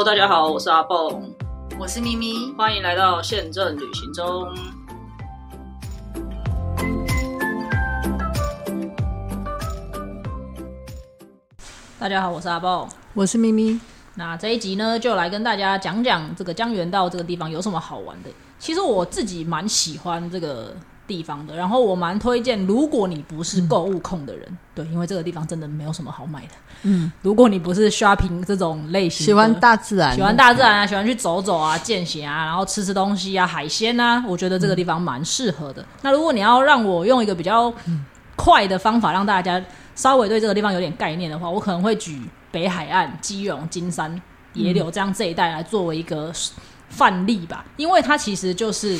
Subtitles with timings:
[0.00, 1.30] Hello，大家好，我是阿蹦，
[1.78, 4.48] 我是咪咪，欢迎来到宪政旅行中。
[11.98, 13.78] 大家好，我是阿蹦，我是咪咪。
[14.14, 18.30] 那这一集呢，就来跟大家讲讲这个江原道这个地方有什么好玩的。
[18.58, 20.74] 其实我自己蛮喜欢这个。
[21.10, 24.46] 地方的，然后我蛮推荐，如果你不是购物控的人，
[24.76, 26.52] 对，因为这个地方真的没有什么好买的。
[26.82, 35.84] 嗯，如果你不是 shopping 这种类型，喜欢大自然，喜欢大自然啊，喜欢去走走啊、见血啊，然后吃吃东西啊、海鲜啊，我觉得这个地方蛮适合的。
[36.02, 37.74] 那如果你要让我用一个比较
[38.36, 39.60] 快的方法让大家
[39.96, 46.32] 稍微对这个地方有点概念的话，我可能会举北海岸、基隆、金山、野柳这样这一带来作为一个
[46.88, 48.96] 范例吧，因为它其实就是。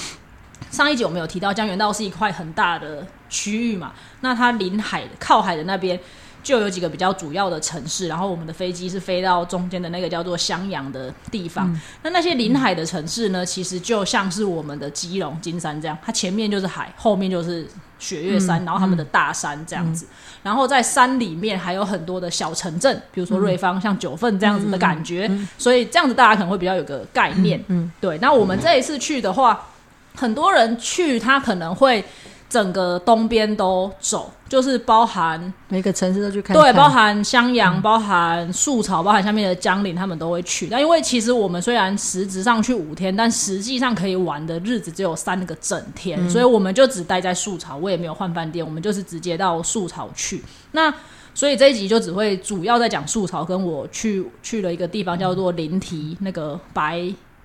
[0.71, 5.99] 上一集我们有提到，江原道是一块很大的区域嘛，那它临海靠海的那边
[6.43, 11.79] 就有几个比较主要的城市，然后我们的飞机是飞到中间的那个叫做襄阳的地方。
[12.03, 17.67] 那那些临海的城市呢，其实就像是我们的基隆、金山这样，它前面就是海，后面就是
[17.99, 20.07] 雪月山，然后他们的大山这样子。
[20.43, 27.63] 然后在山里面还有很多的小城镇，比如说瑞芳、像九份这样子的感觉，所以这样子大家可能会比较有个概念。
[27.69, 28.17] 嗯，对。
[28.19, 29.67] 那我们这一次去的话。
[30.15, 32.05] 很多人去，他可能会
[32.49, 36.57] 整个东边都走，就是包含每个城市都去看。
[36.57, 40.67] 对，包含襄阳，包含树草，包含下面的江陵，他们都会去。
[40.69, 50.43] 但因为其实我们虽然实质上去五天，但实际上可以玩的日子只有三个整天，所以我们就只待在树草，我也没有换饭店，我们就是直接到树草去。
[50.73, 50.93] 那
[51.33, 57.01] 所以这一集就只会主要在讲树草，跟我去去了一个地方叫做灵提，那个白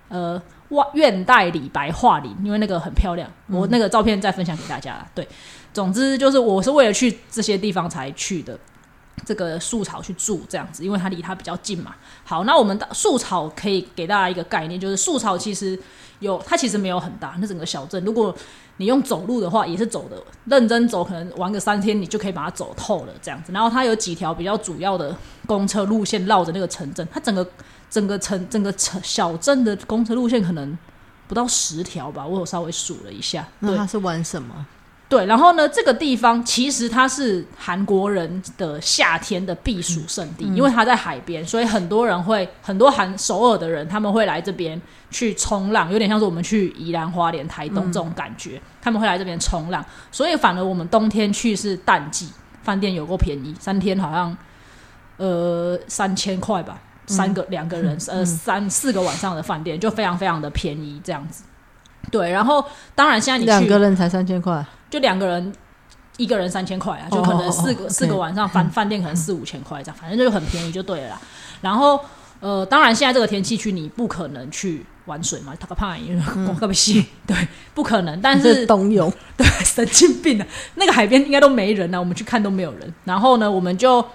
[0.09, 0.41] 呃。
[0.69, 5.05] 哇，院带李白画林，因为那个很漂亮，我那个照片再分享给大家。
[5.13, 5.27] 对，
[5.71, 8.57] 总之就是我是为了去这些地方才去的，
[9.23, 11.93] 这个树草去住这样子，因为它离它比较近嘛。
[12.23, 15.79] 好，那我们的树草可以给大家一个概念，就是树草其实
[16.19, 18.35] 有，它其实没有很大，那整个小镇，如果
[18.77, 23.53] 你用走路的话，也是走的，认真走，可能玩个三天，你就可以把它走透了这样子。
[23.53, 25.15] 然后它有几条比较主要的
[25.45, 27.47] 公车路线绕着那个城镇，它整个。
[27.89, 30.77] 整个城整个城小镇的公车路线可能
[31.27, 33.47] 不到十条吧，我有稍微数了一下。
[33.59, 34.65] 那他是玩什么？
[35.07, 44.81] 对，然后呢，这个地方其实它是韩国人的夏天的避暑胜地，因为它在海边，所以很多人会很多韩首尔的人他们会来这边
[45.11, 49.85] 去冲浪，有点像是我们去宜兰花莲台东这种感觉，他们会来这边冲浪。
[50.11, 52.27] 所以反而我们冬天去是淡季，
[52.63, 54.35] 饭店有够便宜，三天好像
[55.17, 56.81] 呃三千块吧。
[57.07, 61.43] 三个两个人，呃，三四个晚上的饭店就非常非常的便宜，这样子。
[62.11, 65.51] 对，然后当然现在你两个人才三千块，就两个人
[66.17, 71.09] 一个人三千块啊，就可能四个四个晚上饭饭店可能四五千块这样，反正就很便宜就对了。
[71.09, 71.21] 啦。
[71.61, 71.99] 然后
[72.39, 77.35] 呃，当然现在这个天气去你不可能去玩水嘛，他 个怕因为光个不洗，对，
[77.73, 78.21] 不可能。
[78.21, 80.45] 但是冬泳， 对，神经病啊！
[80.75, 82.93] 那个海边应该都没人呢，我们去看都没有人。
[83.03, 84.05] 然后呢，我们就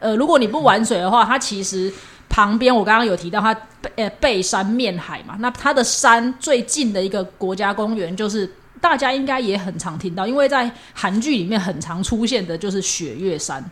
[0.00, 1.90] 呃，如果你不玩水的话，它其实。
[2.28, 8.50] 旁边我刚刚有提到它背呃背山面海嘛，那它的山最近的一个国家公园就是
[8.80, 13.64] 大家应该也很常听到，因为在韩剧里面很常出现的就是雪月山。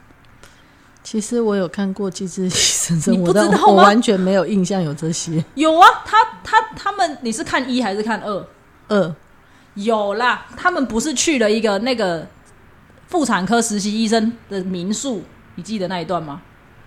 [1.05, 3.59] 其实我有看过《机智医生》，你不知道吗？
[3.69, 5.45] 我完全没有印象有这些。
[5.55, 8.49] 有啊，他他他们，你是看一还是看二？
[8.89, 9.15] 二
[9.75, 12.27] 有啦，他们不是去了一个那个
[13.06, 15.22] 妇产科实习医生的民宿，
[15.55, 16.43] 你记得那一段吗？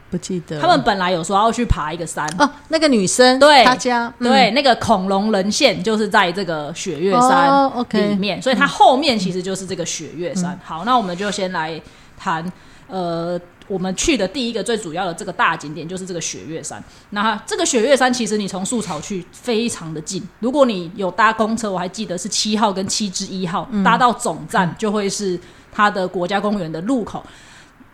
[0.09, 2.27] 不记得，他们本来有说要去爬一个山。
[2.37, 10.59] 哦，那个女生对，她家对那个恐龙人线就是在这个雪月山里面，所以它后面其实就是这个雪月山。
[10.63, 11.79] 好，那我们就先来
[12.17, 12.43] 谈，
[12.87, 16.83] 呃，我们去的第一个最主要的这个大景点就是这个雪月山。
[17.11, 25.39] 那这个雪月山其实你从树草去非常的近，如果你有搭公车，我还记得是七号跟七之一号搭到总站就会是
[25.71, 27.23] 它的国家公园的入口。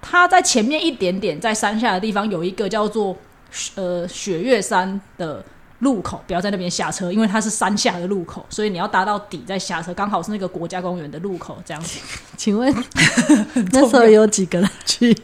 [0.08, 3.18] 它在前面一点点，在山下的地方有一个叫做
[3.74, 5.44] 呃雪月山的
[5.80, 12.00] 路口，不要在那边下车，因为它是山下的路口，所以你要搭到底再下车，刚好是那个国家公园的路口这样子。
[12.38, 12.72] 请问
[13.74, 15.18] 那时候有几个人去？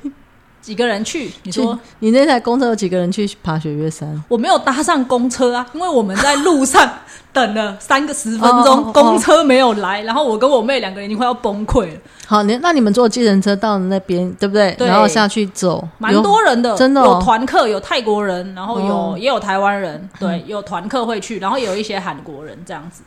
[0.61, 1.31] 几个人去？
[1.43, 4.23] 你说你那台公车有几个人去爬雪月山？
[4.27, 6.87] 我没有搭上公车啊，因为我们在路上
[7.33, 11.99] 等了三个十分钟，公车没有来，然后我跟我妹两个人已经快要崩溃了。
[12.27, 14.75] 好，你那你们坐计程车到那边对不对？
[14.79, 23.01] 然后下去走，蛮多人的，真的有团客，有泰国人，然后有也有台湾人，对，有团客会去，然后有一些韩国人这样子。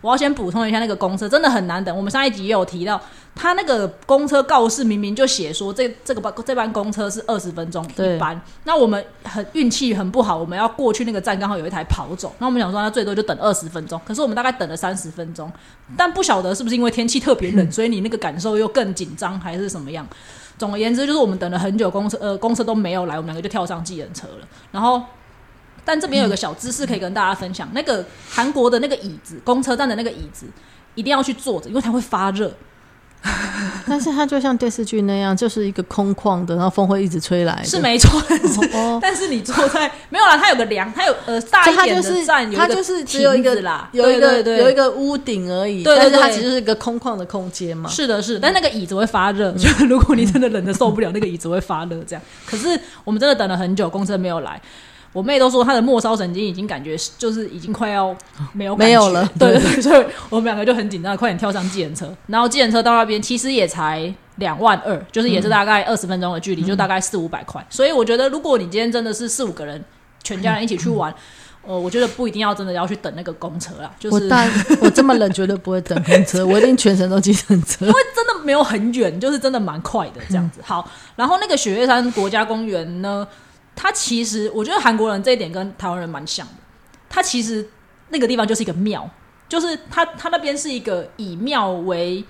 [0.00, 1.94] 我要先补充一下，那个公车真的很难等。
[1.96, 3.00] 我们上一集也有提到，
[3.34, 15.52] 他那个公车告示明明就写说这这个班这班公车是二十分钟对一班，那我们很运气很不好，我们要过去那个站刚好有一台跑走，那我们想说那最多就等二十分钟，可是我们大概等了三十分钟，
[15.96, 20.06] 但不晓得是不是因为天气特别冷， 所以你那个感受又更紧张还是什么样。
[20.58, 24.46] 总而言之，就是我们等了很久，公车呃公车都没有来，我们两个就跳上计程车了。
[24.70, 25.02] 然后，
[25.84, 30.46] 但这边有个小知识可以跟大家分享，那个韩国的那个椅子，公车站的那个椅子
[30.94, 32.52] 一定要去坐着，因为它会发热。
[33.86, 37.62] 但是它就像电视剧那样，就是一个空旷的，然后风会一直吹来。
[37.62, 47.90] 是没错，但是、哦 但是你坐在没有啦，它有个梁，它有呃大一点它就是的站有一个它就是只有一个啦，有一个有一个屋顶而已，对对对但是它其实是一个空旷的空间嘛。
[47.90, 52.02] 是的，是的，但那个椅子会发热，就如果你真的冷的受不了，那个椅子会发热。
[52.06, 52.68] 这样，可是
[53.04, 54.58] 我们真的等了很久，公车没有来。
[55.12, 58.16] 我妹都说她的末梢神经已经感觉就是已经快要
[58.52, 62.16] 没有没有了对对对，所以我们两个就很紧张，快点跳上计程车。
[62.28, 67.64] 然后计程车到那边其实也才两万二，就是也是大概二十分钟的距离，就大概四五百块。
[67.68, 69.84] 所以我觉得，如果你今天真的是四五个人，
[70.22, 71.12] 全家人一起去玩，
[71.66, 74.48] 呃，我觉得不一定要真的要去等那个公车啦，就是我但
[74.80, 77.84] 我这么冷绝对不会等公车，我一定全程都计程车。
[77.84, 80.60] 因为真的没有很远，就是真的蛮快的这样子。
[80.62, 83.26] 好，然后那个雪岳山国家公园呢，
[83.82, 86.52] 它其实我觉得韩国人这一点跟台湾人蛮像的，
[87.08, 87.66] 它其实
[88.10, 89.08] 那个地方就是一个庙，
[89.48, 92.22] 就是它它那边是一个以庙为。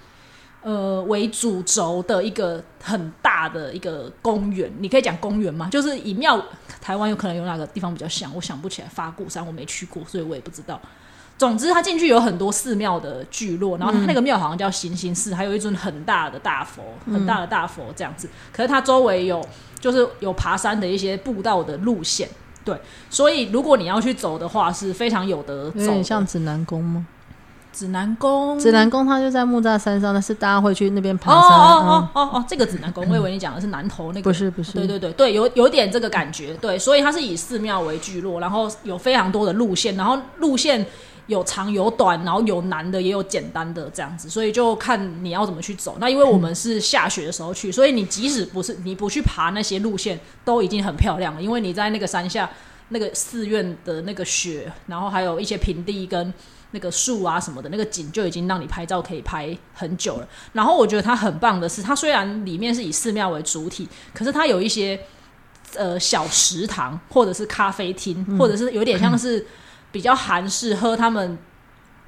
[0.63, 5.71] 呃，为主轴的一个很大的一个公园，你可以讲公园吗？
[5.73, 6.39] 就是以庙，
[6.83, 8.89] 台湾有可能有哪个地方比较像，我想不起来。
[8.89, 10.79] 法鼓山我没去过，所以我也不知道。
[11.39, 18.29] 总之，它进去有很多寺庙的聚落，然后它那个庙好像叫行星寺，还有一尊很大的大佛，很大的大佛这样子。
[18.53, 19.43] 可是它周围有
[19.81, 22.29] 就是有爬山的一些步道的路线，
[22.65, 22.79] 对，
[23.09, 25.87] 所以如果你要去走的话，是非常有得走的。
[25.87, 27.07] 点像指南宫吗？
[27.73, 31.51] 指南宫，指南宫它就在木栅山上，但是大家会去那边哦爬山。
[31.51, 40.85] 哦哦哦哦哦，这个指南宫，我以为你讲的是南头那个，不是不是，对对对对，有有点这个感觉，对，所以它是以寺庙为聚落，然后有非常多的路线，然后路线
[41.31, 45.97] 有长有短，然后有难的也有简单的这样子，所以就看你要怎么去走。
[45.99, 52.51] 那因为我们是下雪的时候去，所以你即使不是你不去爬那些路线，都已经很漂亮了，因为你在那个山下
[52.91, 56.35] 那个寺院的那个雪，然后还有一些平地跟。
[56.73, 60.29] 那个树啊什么的，那个景就已经让你拍照可以拍很久了。
[60.53, 64.97] 然后我觉得它很棒的是，它虽然里面是以寺庙为主体，可是它有一些
[65.75, 69.45] 呃小食堂或者是咖啡厅，或者是有点像是
[69.93, 71.39] 比较韩式喝他们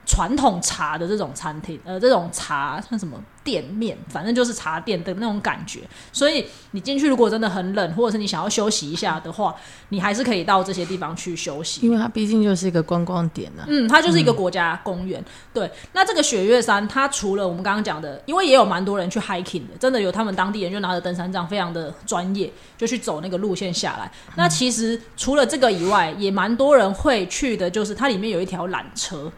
[0.04, 5.80] 传统茶的这种餐厅，呃，这种茶像什么店面，反正就是茶店的那种感觉。
[6.12, 9.54] 所以你进去如果真的很冷，或者是你想要休息一下的话，
[9.90, 11.86] 你还是可以到这些地方去休息。
[11.86, 13.64] 因为它毕竟就是一个观光点啊。
[13.68, 15.24] 嗯，它就是一个国家公园。
[15.54, 24.10] 对，那这个雪月山，它除了我们刚刚讲的，因为也有蛮多人去 hiking 的，真的有他们当地人就拿着登山杖，非常的专业，就去走那个路线下来。
[24.36, 29.30] 那其实除了这个以外，也蛮多人会去的，就是它里面有一条缆车，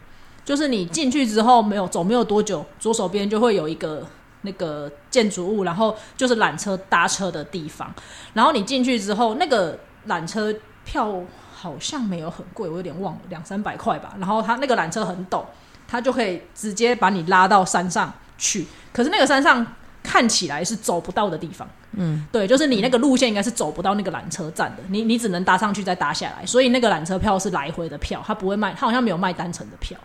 [0.44, 4.06] 就是你进去之后没有走没有多久，左手边就会有一个。
[4.46, 7.90] 那个建筑物，然后就是缆车搭车的地方。
[8.34, 10.54] 然后你进去之后，那个缆车
[10.84, 11.18] 票
[11.50, 14.14] 好像没有很贵，我有点忘了，两三百块吧。
[14.18, 15.42] 然后它那个缆车很陡，
[15.88, 18.66] 它就可以直接把你拉到山上去。
[18.92, 19.66] 可是那个山上
[20.02, 26.44] 看起来是走不到的地方，嗯，对，就是你那个路线应该是走不到那个缆车站的，你你只能搭上去再搭下来。
[26.44, 29.98] 所以那个缆车票是来回的票，它不会卖，它好像没有卖单程的票。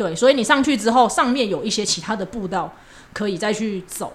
[0.00, 2.72] 对，所以你上去之后，上面有一些其他的步道
[3.12, 4.10] 可以再去走。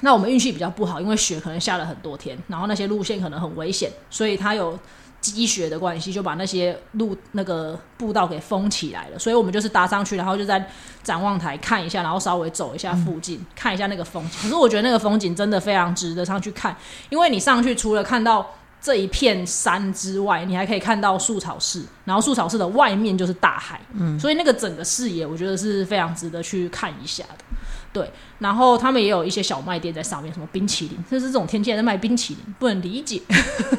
[0.00, 4.76] 那我们运气比较不好，因为雪可能下了很多天，然后那些路线可能很危险，所以它有
[5.20, 9.18] 积雪的关系，就把那些路那个步道给封起来了。
[9.20, 10.68] 所以我们就是搭上去，然后就在
[11.04, 14.40] 展望台看一下，然后稍微走一下附近，看一下那个风景。
[14.42, 16.76] 可是我觉得那个风景真的非常值得上去看，
[17.10, 18.44] 因为你上去除了看到
[18.82, 27.44] 这一片山之外，你还可以看到树草市，然后树草市的外面就是大海，嗯，所以那个整个视野我觉得是非常值得去看一下的。
[27.92, 33.20] 对，然后他们也有一些小卖店在上面，什么冰淇淋，就是这种天气还在卖冰淇淋，不能理解，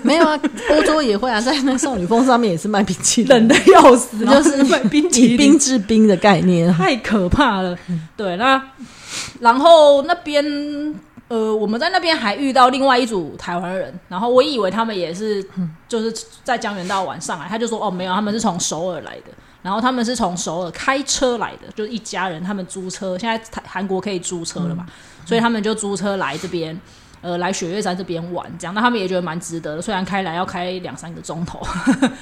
[0.03, 6.71] 没有啊，欧洲也会啊，在那少女峰上面也是卖冰淇淋，冷的要死， 就是卖冰淇淋， 以冰制冰的概念。
[6.71, 7.75] 太可怕了。
[8.15, 8.63] 对，那
[9.39, 10.45] 然后那边
[11.33, 15.43] 呃，我们在那边还遇到另外一组台湾人，然后我以为他们也是
[15.87, 16.13] 就是
[16.43, 19.31] 在江原道玩上来，他就说哦没有，他们是从首尔来的。
[19.63, 24.85] 然后他们是从首尔开车来的，就是一家人，他们租车，现在台韩国可以租车了嘛，
[25.25, 26.77] 所以他们就租车来这边，
[27.21, 31.65] 呃，来雪月山这边玩，这样，那他们也觉得蛮值得的，虽然开来要开两三个钟头，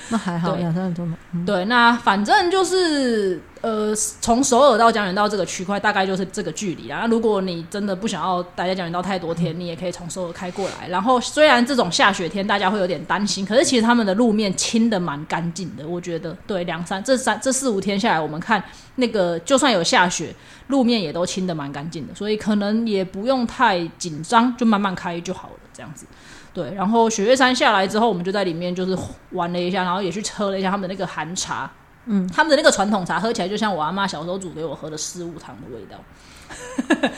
[0.09, 1.17] 那还好， 两三个钟头。
[1.33, 1.43] 嗯。
[1.43, 7.01] 对，那反正就是呃，从首尔到江原道这个区块大概就是这个距离啦。
[7.01, 10.87] 那如果你真的不想要待在江原道太多天，你也可以从首尔开过来。
[10.87, 16.35] 然后虽然这种下雪天大家会有点担心，可是其实他们的路面清的蛮干净的，我觉得。
[16.47, 18.63] 对，两三这三这四五天下来，我们看
[18.95, 20.33] 那个就算有下雪，
[20.67, 26.07] 路面也都清的蛮干净的，所以可能也不用太紧张，就慢慢开就好了，这样子。
[26.51, 28.97] 对，然后雪月山下来之后，我们就在里面就是
[29.33, 31.71] 玩了一下，然后也去喝了一下他们的那个寒茶。
[32.11, 37.09] 嗯，他们的那个传统茶喝起来就像我阿妈小时候煮给我喝的四物汤的味道，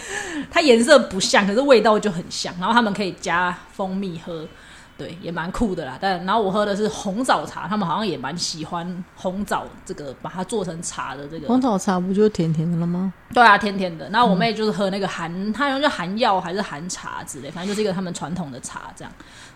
[0.51, 2.53] 它颜色不像，可是味道就很像。
[2.59, 4.47] 然后他们可以加蜂蜜喝。
[4.95, 5.97] 对，也蛮酷的啦。
[5.99, 11.47] 但然后我喝的是红枣茶，他们好像也蛮喜欢红枣这个，把它做成茶的这个。
[11.47, 13.11] 红枣茶不就甜甜的了吗？
[13.33, 14.07] 对啊，甜甜的。
[14.11, 19.11] 然后我妹就是喝那个含，她好像叫含药还是含茶之类，反正就是一个他们传统的茶这样。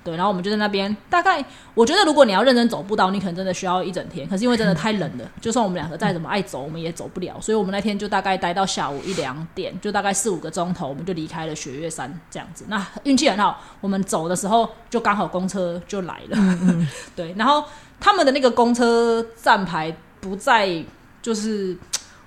[0.08, 4.26] 对，然后我们就在那边，大概我觉得如果你要认真走步道，你可能真的需要一整天。
[4.26, 7.38] 可是因为真的太冷了，就算我们两个再怎么爱走，我们也走不了。
[7.42, 12.64] 所以我们那天就大概待到下午一两点，就大概四五个钟头，我们就离开了雪月山这样子。
[12.70, 16.38] 那运气很好，我们走的时候就刚好公车就来了。
[17.14, 17.62] 对，然后
[18.00, 20.82] 他们的那个公车站牌不在，
[21.22, 21.76] 就是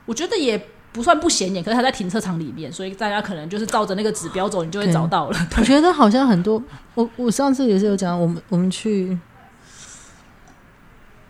[0.05, 0.63] 我觉得也。
[0.93, 5.39] 不算不显眼，可是它在停车场里面，所以大家可能就是照着那个指标走，你就会找到了。
[5.57, 6.61] 我觉得好像很多，
[6.95, 9.17] 我我上次也是有讲，我们我们去，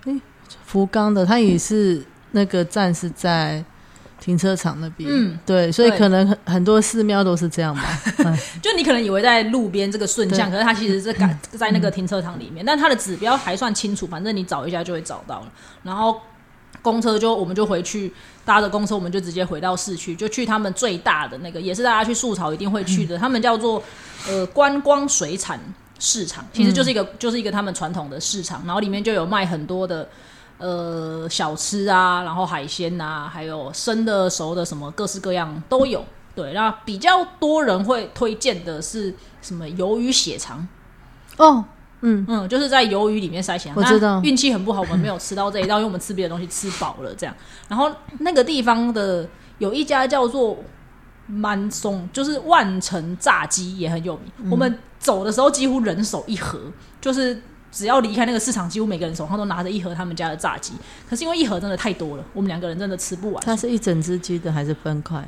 [0.06, 0.20] 哎，
[0.64, 3.62] 福冈的，它也是那个站是在
[4.18, 7.82] 停车场那边，嗯，对，所以可能很很多寺庙都是这样吧。
[8.62, 15.52] 就你可能以为在路边这个顺向，可是它其实是赶在那个停车场里面，但它的指标还算清楚，反正你找一下就会找到了。
[15.82, 16.18] 然后。
[16.82, 18.10] 公车就我们就回去
[18.50, 23.80] 搭着公车，我们就直接回到市区，就去他们最大的那个，也是大家去素草一定会去的，他们叫做
[24.26, 25.60] 呃观光水产
[26.00, 30.08] 市场，其实就是一个就是一个他们传统的市场，然后里面就有卖很多的
[30.58, 36.04] 呃小吃啊，然后海鲜呐，还有生的熟的什么各式各样都有。
[36.34, 40.66] 对，那比较多人会推荐的是什么鱿鱼血肠
[41.36, 41.64] 哦。
[42.02, 43.72] 嗯嗯，就是在鱿鱼里面塞钱。
[43.74, 47.34] 我知道运气很不好，我们没有吃到这一道，因为我们吃别的东西吃饱了这样。
[47.68, 47.90] 然后
[48.20, 49.28] 那个地方的
[49.58, 50.58] 有一家叫做
[51.26, 54.50] 满松，就是万城炸鸡也很有名。
[54.50, 56.58] 我们走的时候几乎人手一盒，
[57.00, 57.40] 就是
[57.70, 60.72] 只要离开那个市场，几乎每个人手上都拿着一盒他们家的炸鸡。
[61.08, 63.42] 可是因为一盒真的太多了，我们两个人真的吃不完。
[63.44, 65.22] 它是一整只鸡的还是分块？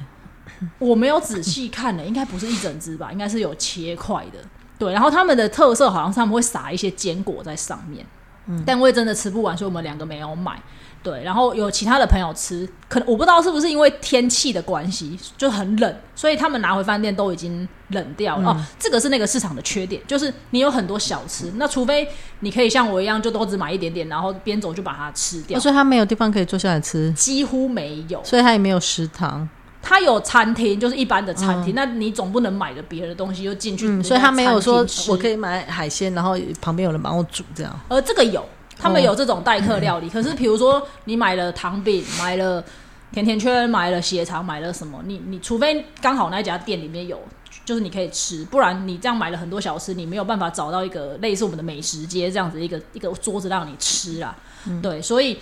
[0.79, 3.13] 我没有仔细看呢，应该不是一整只吧？
[3.13, 4.39] 应该是有切块的。
[4.83, 8.05] 对，然后他们的特色好像是他们会撒一些坚果在上面，
[8.47, 10.61] 嗯，但我也真的吃不完，所以我们两个没有买。
[11.05, 18.51] 对，然后有其他的朋友吃，可能我不知道是不是因为天气的关系就很冷，所以他们拿回饭店都已经冷掉了。
[18.51, 22.09] 哦，这个是那个市场的缺点，就是你有很多小吃，那除非
[22.41, 25.61] 你可以像我一样，就都只买一点点，然后边走就把它吃掉。
[25.61, 29.49] 所以他没有地方可以坐下来吃，几乎没有，所以他也没有食堂。
[29.83, 31.75] 他有餐厅，就是一般的餐厅。
[31.75, 37.81] 那你总不能买了别的东西又进去，所以他没有说我可以买海鲜，然后旁边有人帮我煮这样。
[37.89, 38.47] 而这个有，
[38.79, 40.09] 他们有这种代客料理。
[40.09, 42.65] 可是比如说你买了糖饼，买了
[43.11, 45.03] 甜甜圈，买了血肠，买了什么？
[45.05, 47.21] 你你除非刚好那家店里面有，
[47.65, 54.37] 就是你可以吃，不然你这样买了很多小吃，你没有办法找到一个类似我们的美食街这样子一个一个桌子让你吃啊。
[54.81, 55.37] 对，所以。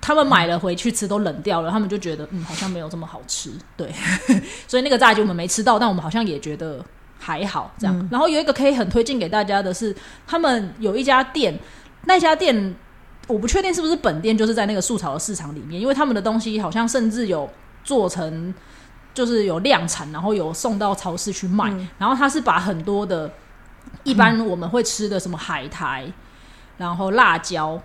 [0.00, 3.92] 他们买了回去吃都冷掉了，他们就觉得嗯好像没有这么好吃，对，
[4.66, 6.82] 所以那个炸鸡我们没吃到，但我们好像也觉得
[7.18, 8.08] 还好这样。
[8.10, 9.94] 然后有一个可以很推荐给大家的是，
[10.26, 11.58] 他们有一家店，
[12.06, 12.74] 那家店
[13.26, 17.48] 我不确定是不是本店，就是在那个素草的市场里面，因为他们的东西好像甚至有
[17.84, 18.54] 做成
[19.12, 21.70] 就是有量产，然后有送到超市去卖。
[21.98, 23.30] 然后他是把很多的
[24.02, 26.10] 一般我们会吃的什么海苔，
[26.78, 27.78] 然后辣椒。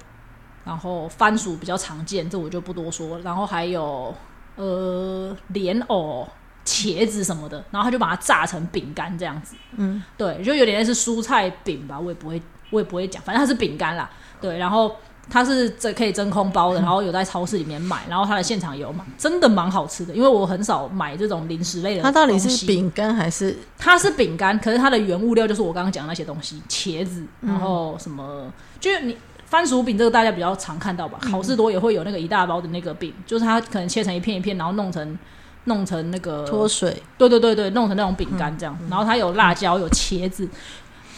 [0.65, 3.19] 然后番薯比较常见，这我就不多说。
[3.19, 4.13] 然后还有
[4.55, 6.27] 呃莲藕、
[6.65, 9.55] 茄子什么的，然后他就把它炸成饼干这样子。
[9.77, 12.41] 嗯，对，就有点类似蔬菜饼吧，我也不会，
[12.71, 14.09] 我也不会讲，反正它是饼干啦。
[14.41, 14.95] 对，然后
[15.29, 20.15] 它是这可以真空包的，然后有在超市里面买，然后它的现场有买，真的蛮好吃的。
[20.15, 22.01] 因为我很少买这种零食类的。
[22.01, 23.55] 它到底是饼干还是？
[23.77, 29.15] 它是饼干，可是它的原物料就是我刚刚讲那些东西，茄子，然后什么，就是你。
[29.45, 31.19] 番薯饼这个大家比较常看到吧？
[31.31, 35.17] 好事多也会有那个一大包的那个饼，就是它可能切成一片一片，然后弄成
[35.65, 37.01] 弄成那个脱水。
[37.17, 38.77] 对对对对，弄成那种饼干这样。
[38.89, 40.49] 然后它有辣椒，有茄子，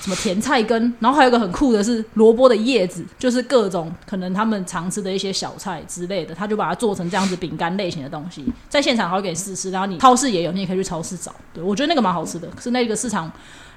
[0.01, 9.71] 什么甜菜根，然后还有一个很酷的是萝卜的叶子，就是各种可能他们常吃的一些小菜之类的，他就把它做成这样子饼干类型的东西，在现场还会给你试吃。
[9.71, 11.33] 然后你超市也有，你也可以去超市找。
[11.53, 13.31] 对我觉得那个蛮好吃的，是那个市场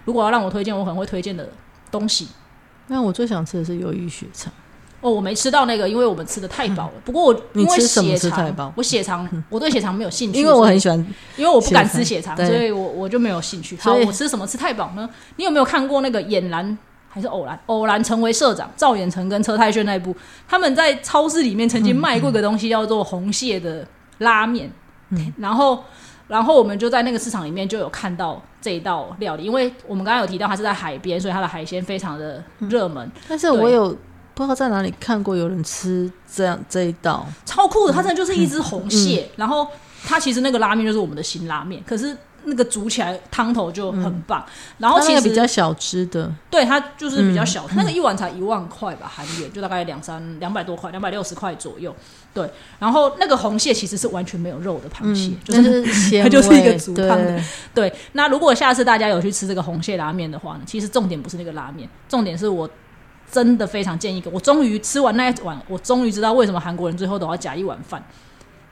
[0.04, 1.48] 如果要让我推荐，我可能会推荐的
[1.90, 2.28] 东西。
[2.90, 4.52] 那我最想吃的是鱿鱼血肠，
[5.00, 6.92] 哦，我没吃到那个，因为我们吃的太饱了。
[7.04, 10.98] 不过我因为你吃什么吃太饱，我血肠我对血肠没有兴趣，因为我很喜欢，
[11.36, 13.76] 因为我不敢吃血肠，所以我我就没有兴趣。
[13.76, 15.08] 好，我吃什么吃太饱呢？
[15.36, 16.76] 你有没有看过那个俨然
[17.08, 18.68] 还是偶然偶然成为社长？
[18.76, 20.12] 赵寅成跟车太铉那一部？
[20.48, 23.86] 他们在超市里面曾经卖过一个东西叫做红蟹的
[24.18, 24.68] 拉面，
[25.10, 25.32] 嗯。
[25.38, 25.84] 然后
[26.30, 33.88] 然后我们就在那个市场里面就有看到这一道料理，因为我们刚刚有提到它是在海边，所以它的海鲜非常的热门，但是我有
[34.34, 37.92] 不知道在哪里看过有人吃这样这一道，超酷的。
[37.92, 39.66] 它真的就是一只红蟹，然后
[40.04, 42.16] 它其实那个拉面就是我们的新拉面，可是。
[42.42, 44.42] 那个煮起来汤头就很棒，
[44.78, 51.94] 然后那个其实比较小只的，对，它就是比较小，那个一碗才一万块吧，韩元就大概两三两百多块，两百六十块左右。
[52.32, 57.40] 对，然后那个红蟹其实是完全没有肉的螃蟹，就是它 就是一个味煮汤的
[57.74, 57.94] 对对。
[58.12, 62.68] 那如果下次大家有去吃这个红蟹拉面的话呢，其实重点不是那个拉面，重点是我
[63.30, 68.02] 真的非常建议一个，我终于吃完那一碗，我终于知道为什么韩国人最后都要夹一碗饭，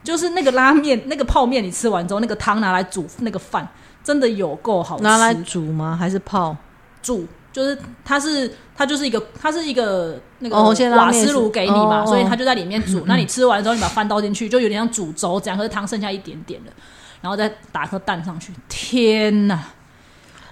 [0.04, 3.68] 就是那个拉面那个泡面，你吃完之后，那个汤拿来煮那个饭。
[4.04, 5.94] 真的有够好吃，拿来煮吗？
[5.94, 6.56] 还是泡？
[7.02, 10.56] 煮，就是它是它就是一个它是一个那个
[10.96, 13.04] 瓦斯炉给你嘛，哦所以它就在里面煮。
[13.08, 16.72] 那你吃完之后，你把饭倒进去，就有点像煮粥这样，可是汤剩下一点点了，
[17.20, 19.60] 然后再打颗蛋上去，天哪，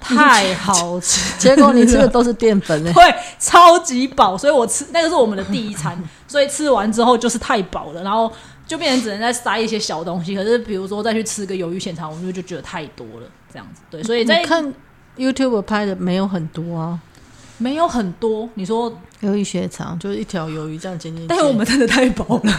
[0.01, 1.35] 太好吃！
[1.39, 8.33] 结果你吃的都是淀粉欸诶、 对，超级饱，所以我吃那个是我们的第一餐，所以吃完之后就是太饱了，然后
[8.67, 10.35] 就变成只能再塞一些小东西。
[10.35, 13.83] 可是比如说再去吃个鱿鱼现场，我们就就觉得太多了，这样子。
[13.91, 14.73] 对，所以在你看
[15.17, 16.99] YouTube 拍的没有很多啊，
[17.59, 18.91] 没有很多，你说
[19.23, 19.99] 鱿鱼血肠。
[19.99, 21.29] 就是一条鱿鱼这样剪进去。
[21.29, 22.53] 但是我们真的太饱了，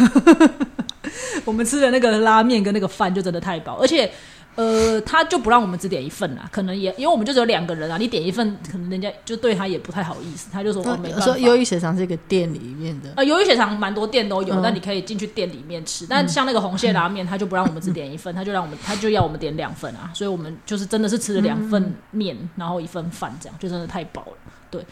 [1.45, 4.11] 我们吃的那个拉面跟那个饭就真的太饱，而且
[4.57, 11.25] 呃，他就不让我们只点一份啦，可能也因为我们就只有两个人啊，你点一份，可能人家就对他也不太好意思，他就说哦没办法。
[11.25, 16.07] 说鱿鱼血肠是一个店里面的，呃，鱿鱼血肠蛮多店都有，嗯但你可以进去店里面吃。
[16.07, 20.09] 但像那个红蟹拉面，他就不让我们只点一份，他就让我们，他就要我们点两份啊。
[20.15, 24.37] 所以我们就是真的是吃了两份面，然后一份饭，这样就真的太饱了。
[24.71, 24.83] 对，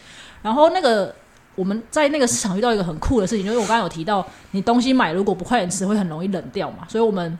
[0.42, 1.12] 然后那个
[1.56, 6.86] 我们在那个市场遇到一个很酷的事情，就是我刚刚有提到，你东西买如果不快点吃，会很容易冷掉嘛。
[6.88, 7.36] 所以我们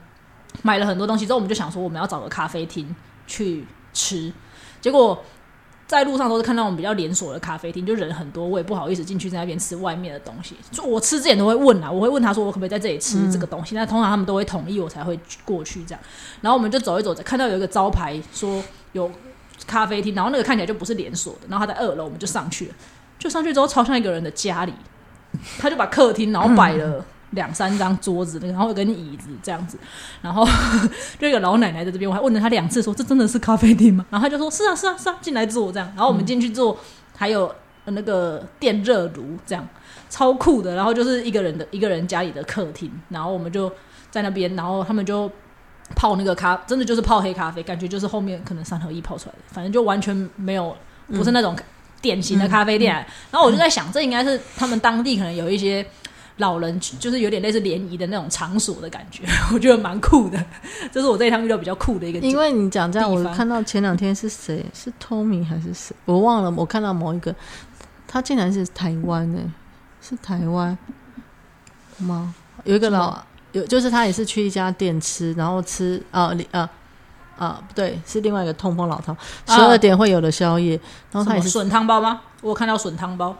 [0.62, 2.95] 买了很多东西之后，我们就想说我们要找个咖啡厅
[3.27, 4.33] 去吃，
[4.81, 5.23] 结果。
[5.88, 10.57] 在路上都是看到我们比较连锁的咖啡厅，就人很多，我也不好意思进去在那边吃外面的东西。
[10.73, 16.01] 就我吃之前都会问啊，我会问他说我可不可以在这里吃这个东西，那、通常他们都会同意我才会过去这样。
[16.40, 18.61] 然后我们就走一走，看到有一个招牌说
[18.95, 19.09] 有
[19.64, 22.75] 咖啡厅，然后那个看起来就不是连锁的，然后他在二楼，我们就上去了。
[23.16, 24.73] 就上去之后，超像一个人的家里，
[25.61, 27.07] 他就把客厅然后摆了。
[27.31, 29.77] 两三张桌子，然后有根椅子这样子，
[30.23, 30.47] 然后
[31.19, 34.07] 就有个老奶奶在这边，我还问了她两次，说这真的是咖啡厅吗？
[34.11, 35.89] 然后她就说是啊是啊是啊，进来坐这样。
[35.97, 36.79] 然后我们进去坐，
[37.17, 37.53] 还有
[37.87, 39.69] 那个电热炉这样，
[40.09, 40.77] 超酷的。
[40.77, 43.71] 然后就是一个人的一个人家里的客厅，然后我们就
[44.11, 45.31] 在那边，然后他们就
[45.95, 50.77] 泡那个咖，真的就是泡黑咖啡，感觉就是后面可能三合一泡出来的，反正就完全没有
[51.09, 51.57] 不是那种
[52.01, 52.95] 典型的咖啡店。
[53.31, 55.85] 然后我就在想，这应该是他们当地可能有一些。
[56.38, 60.44] 老人就是有点类似联谊的那种场所的感觉， 我觉得蛮酷的。
[60.92, 62.18] 这是我这一趟遇到比较酷的一个。
[62.18, 64.64] 因为你讲这样，我看到前两天是谁？
[64.75, 65.96] 是 Tommy 还是谁？
[66.05, 66.51] 我忘了。
[66.51, 67.35] 我看到某一个，
[68.07, 69.40] 他竟然是台湾呢、
[70.03, 70.77] 是台湾
[71.99, 72.35] 吗？
[72.64, 73.18] 有一个老
[73.53, 76.68] 有，就是他也是去一家店吃，然后吃啊里啊
[77.38, 80.79] 啊，不对，是另外一个痛风老饕，十二点会有的宵夜，
[81.12, 82.20] 然后他也是笋汤包吗？
[82.42, 83.35] 我有看到笋汤包。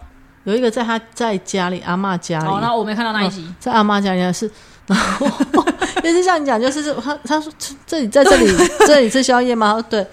[0.46, 3.46] 有一个在他在家里阿嬷家里，哦，那我没看到那一集。
[3.61, 4.50] 在阿妈家里是，
[4.87, 5.26] 然 后
[6.02, 7.52] 也是像你讲，就是他他说
[7.87, 8.46] 这里在这里
[8.87, 9.85] 这里吃宵夜吗？
[9.90, 10.06] 对，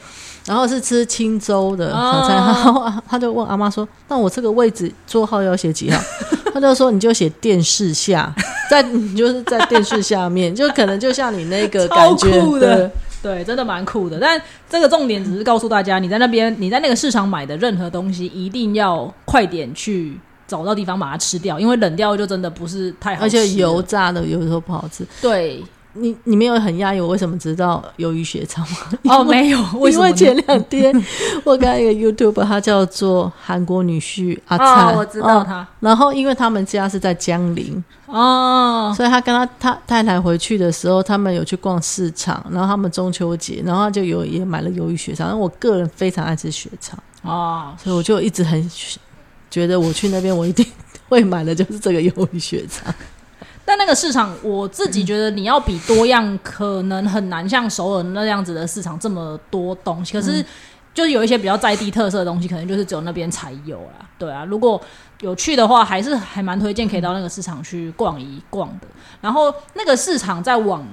[0.47, 6.01] 然后是吃青粥的早餐，哦然后他就问阿妈说：“那我这个位置座号要写几号？”
[6.53, 8.33] 他就说：“你就写电视下，
[8.69, 12.89] 在你就是在电视下面，就可能就像你那个感觉的
[13.23, 14.19] 对对，真的蛮酷的。
[14.19, 23.25] 但这个重点只是告诉大家，你在那边，你在那个市场买的任何东西，一定要快点去找到地方把它吃掉，因为冷掉就真的不是太好吃。
[23.25, 25.03] 而且油炸的有时候不好吃。
[25.21, 25.63] 对
[25.95, 28.77] 你你没有很压抑，我为什么知道鱿鱼血肠吗？
[29.03, 31.05] 哦，没有，为什么呢因为前两天
[31.45, 45.29] 我看一个 YouTube，他叫做韩国女婿阿哦灿，，我知道嗯他然后因为他们家是在江陵，哦，所以他跟他他太太回去的时候，他们有去逛市场，然后他们中秋节，然后他就有也买了鱿鱼血肠。
[45.29, 48.71] 因为我个人非常爱吃血肠，哦，所以我就一直很
[49.51, 50.65] 觉得我去那边我一定
[51.07, 52.93] 会买的就是这个鱿鱼血肠。
[53.73, 60.13] 但那个市场，我自己觉得你要比多样，可能很难像首尔那样子的市场这么多东西。
[60.13, 60.45] 可是
[60.93, 64.07] 就是有一些比较在地特色的东西，可能就是只有那边才有啦。
[64.19, 64.79] 对啊，如果
[65.21, 68.85] 有去的话，还是还蛮推荐可以到那个市场去逛一逛的。
[69.21, 70.87] 然后那个市场再往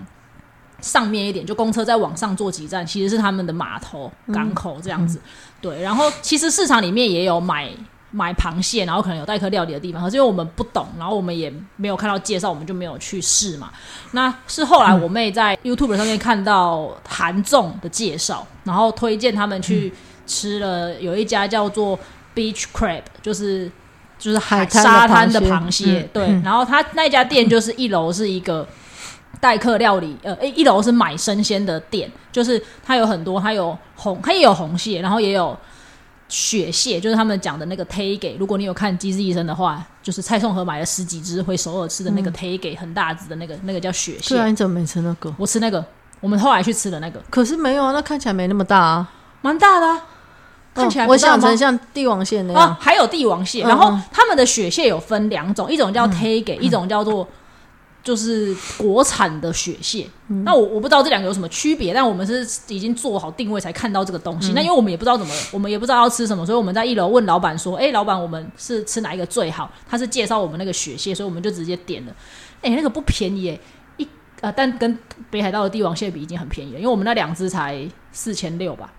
[0.80, 5.20] 上面一点，就公车再往上坐几站，其实是他们的码头、港口这样子。
[5.60, 7.70] 对，然后其实市场里面也有买
[8.12, 13.70] 买螃蟹，然后可能有代客料理的地方，可是因为我们不懂，然后我们也没有看到介绍，我们就没有去试嘛。
[14.12, 19.92] 那是后来我妹在 YouTube 上面看到韩综的介绍，然后推荐他们去
[20.26, 21.98] 吃了有一家叫做
[22.34, 23.70] Beach Crab，就是
[24.18, 26.26] 就是海沙滩的螃螃蟹对。
[26.42, 28.66] 然后他那家店就是一楼是一个
[29.40, 35.56] 代客料理，呃，一楼是买生鲜的店，就是它有很多，它有红，它也有红蟹，然后也有
[36.30, 44.36] 雪蟹，就是他们讲的那个 t a g e 如果你有看《机智医生》的话，就是蔡颂和买了十几只回首尔吃的那个 t a g e 很大只的那个，那个叫血蟹。
[44.36, 45.34] 对啊，你怎么没吃那个？
[45.36, 45.84] 我吃那个，
[46.20, 49.10] 我们后来去吃的那个，可是没有啊，那看起来没那么大啊，
[49.42, 50.02] 蛮大的、啊，
[50.72, 57.26] 看起来嗯我想成像帝王蟹那啊样，，还有帝王蟹，嗯然后他们的血蟹有分两种，一种叫 t a g e 一种叫做
[58.02, 60.06] 就是国产的雪蟹。
[60.28, 64.52] 嗯那我我不知道这两个有什么区别，但我们是已经做好定位才看到这个东嗯西。
[64.52, 72.14] 那因为我们也不知道怎么，我们也不知道要吃什么，所以我们在一楼问老板说：“哎、老板，我们是吃哪一个最好？”他是介绍我们那个雪蟹，所以我们就直接点了。
[72.62, 73.60] 哎、那个不便宜耶，
[73.96, 74.08] 一
[74.40, 78.92] 呃，但跟北海道的帝王蟹比已经很便宜了，因为我们那两只才四千六吧，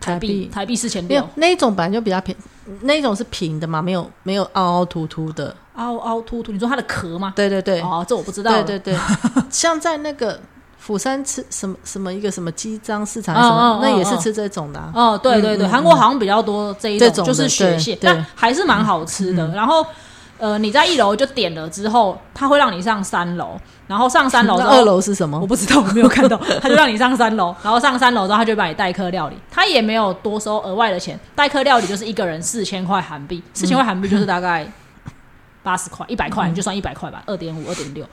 [0.00, 1.28] 台币台币四千六。
[1.34, 2.34] 那一种本来就比较平，
[2.82, 5.54] 那一种是平的嘛，没有没有凹凹凸凸的。
[5.76, 7.32] 凹凹凸凸，你说它的壳吗？
[7.36, 8.62] 对对对，哦，这我不知道了。
[8.62, 9.00] 对对对，
[9.50, 10.38] 像在那个
[10.78, 14.90] 釜山吃什么什么一个什么鸡章市场什么，那也是吃这种的、啊。
[14.94, 19.48] 哦，对对对，韩国好像比较多这一种，就是雪蟹，但还是蛮好吃的。
[19.48, 19.84] 然后
[20.38, 25.46] 呃，你在一楼就点了之后，他会让你上三楼，然后上三楼 二楼是什么我？
[25.46, 34.70] 不知道，我没有看到， 他就让你上三楼，然后上三楼之后，他就把你代客料理，他也没有多收额外的钱，代客料理就是一个人四千块韩币，四千块韩币就是大概
[35.66, 38.08] 八十块，一百块你就算一百块吧，二点五、二点六，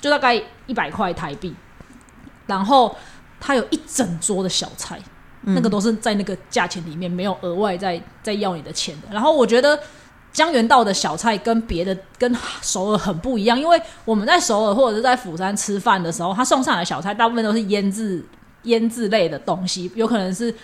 [0.00, 0.34] 就大概
[0.66, 1.54] 一百块台币。
[2.46, 2.96] 然后
[3.38, 4.98] 他有一整桌的小菜，
[5.42, 9.08] 那个都是在那个价钱里面没有额外再再要你的钱的。
[9.12, 9.78] 然后我觉得
[10.32, 18.24] 江原道的小菜跟别的跟首尔很不一样，因为我们在首尔或者是在釜山吃饭的时候，他送上来的小菜大部分都是腌制
[18.62, 20.54] 腌制类的东西，有可能是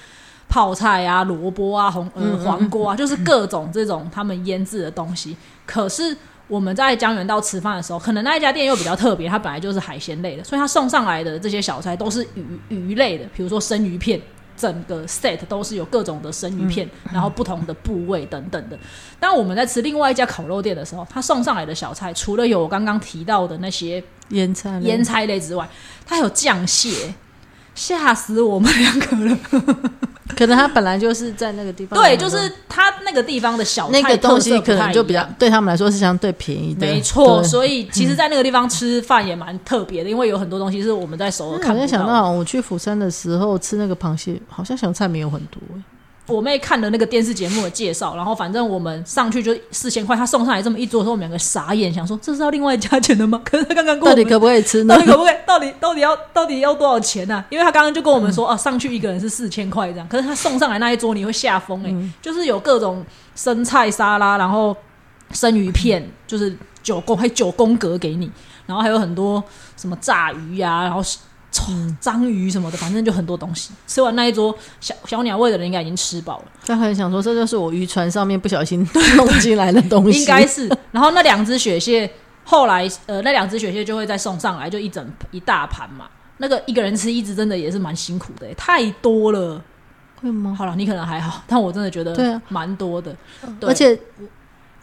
[0.52, 5.34] 泡菜啊、萝卜啊、红呃黄瓜啊，就是各种这种他们腌制的东西。
[5.64, 6.14] 可是
[6.46, 14.20] 我们在江原道吃饭的时候，可能那一家店又比较特别，它本来就是海鲜类的，所以它送上来的这些小菜都是鱼鱼类的，比如说生鱼片。
[14.54, 18.78] 整个 set 都是有各种的生鱼片，然后不同的部位等等的。
[19.18, 25.68] 当我们在吃另外一家烤肉店的时候，他送上来的小菜，除了有我刚刚提到的那些腌菜，腌菜类之外，
[26.06, 27.14] 它还有酱蟹，
[27.74, 29.38] 吓死我们两个了。
[30.37, 42.07] 可能他本来就是在那个地方，对，就是他那个地方的小菜那个东西可能就比较对他们来说是相对便宜的，没错，所以其实，在那个地方吃饭也蛮特别的，因为有很多东西是我们在首尔我看不好像想。
[42.07, 45.83] 到，我去釜山的时候吃那个螃蟹，好像小菜没有很多、欸
[46.28, 53.40] 我妹看了那个电视节目的介绍，然后反正我们上去就四千块，她送上来这么一桌的时候，我们两个傻眼，想说这是要另外加钱的吗？
[53.44, 55.00] 可是她刚刚跟我到底可不可以吃呢到？
[55.00, 55.35] 底可不可以？
[55.44, 63.04] 到底到底要到底要多少钱呢、因为她刚刚就跟我们说，啊，上去一个人是四千块这样，可是她送上来那一桌你会吓疯哎，就是有各种
[63.35, 64.76] 生菜沙拉，然后
[65.32, 68.30] 生鱼片，就是九宫还九宫格给你，
[68.64, 69.42] 然后还有很多
[69.76, 71.02] 什么炸鱼呀、然后。
[72.00, 73.72] 章鱼什么的，反正就很多东西。
[73.86, 78.86] 吃完那一桌小小鸟胃的人应该已经吃饱了，他很想说，这就是我渔船上面不小心
[79.16, 80.68] 弄进来的东西，应该是。
[80.90, 82.10] 然后那两只雪蟹，
[82.44, 86.06] 后来呃，那两只雪蟹就会再送上来，就一整一大盘嘛。
[86.38, 89.62] 那个一个人吃一只，真的也是蛮辛苦的、欸太多了。
[90.20, 90.54] 会吗？
[90.56, 93.14] 好了，你可能还好，但我真的觉得对啊蛮多的。
[93.60, 93.98] 对而且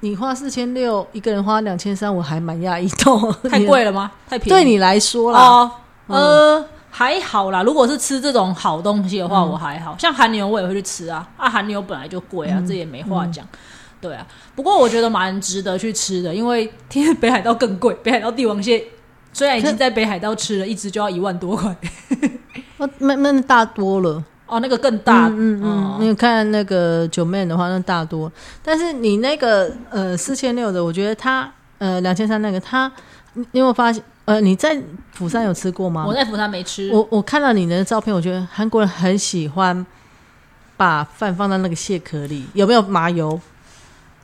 [0.02, 4.12] 你花四千六，一个人花两千三，我还蛮讶异的，太贵了吗？
[4.30, 4.50] 太便宜？
[4.50, 5.72] 对你来说啦，哦，
[6.10, 7.64] 呃，还好啦。
[7.64, 11.28] 如果是吃这种好东西的话，我还好像韩牛我也会去吃啊。
[11.38, 13.48] 啊，韩牛本来就贵啊，这也没话讲。
[14.02, 18.84] 对啊，不过我觉得蛮值得去吃的，因为天北海道更贵， 北海道帝王蟹
[19.34, 21.76] 虽然已经在北海道吃了一只就要一万多块，
[22.78, 24.24] 那那那大多了。
[24.48, 28.32] 哦，那个更大，嗯嗯你看那个九妹的话，那大多。
[28.64, 32.92] 但是你那个呃四千六的，我觉得它呃两千三那个，它
[33.34, 34.02] 你你有没有发现？
[34.30, 34.80] 呃，你在
[35.12, 36.06] 釜山有吃过吗？
[36.06, 39.84] 我在釜山没吃，我我看到你的照片，我觉得韩国人很喜欢
[40.78, 43.42] 把饭放在那个蟹壳里，有没有麻油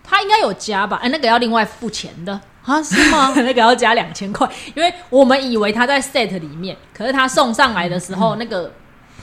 [0.04, 1.00] 他应该有加吧？
[1.02, 2.40] 哎，那个要另外付钱的。
[2.64, 2.82] 啊？
[2.84, 3.34] 是吗？
[3.38, 8.72] 那个要加两千块，因为我们以为他在 set 里面，可是他送上来的时候，那个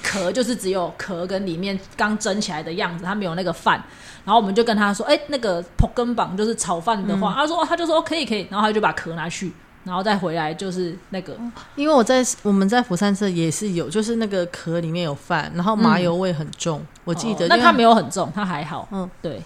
[0.02, 3.82] 壳就是只有壳跟里面刚蒸起来的样子，他没有那个饭。
[4.24, 9.52] 然后我们就跟他说，哎、那个破根榜就是炒饭的话，他说、哦、他就说、哦、可以可以，然后他就把壳拿去，
[9.84, 11.36] 然后再回来就是那个
[11.74, 17.48] 因为我在我们在釜山吃也是有，就是那个壳里面有饭，然后麻油味很重，我记得。
[17.48, 19.42] 那它没有很重，它还好，嗯，对，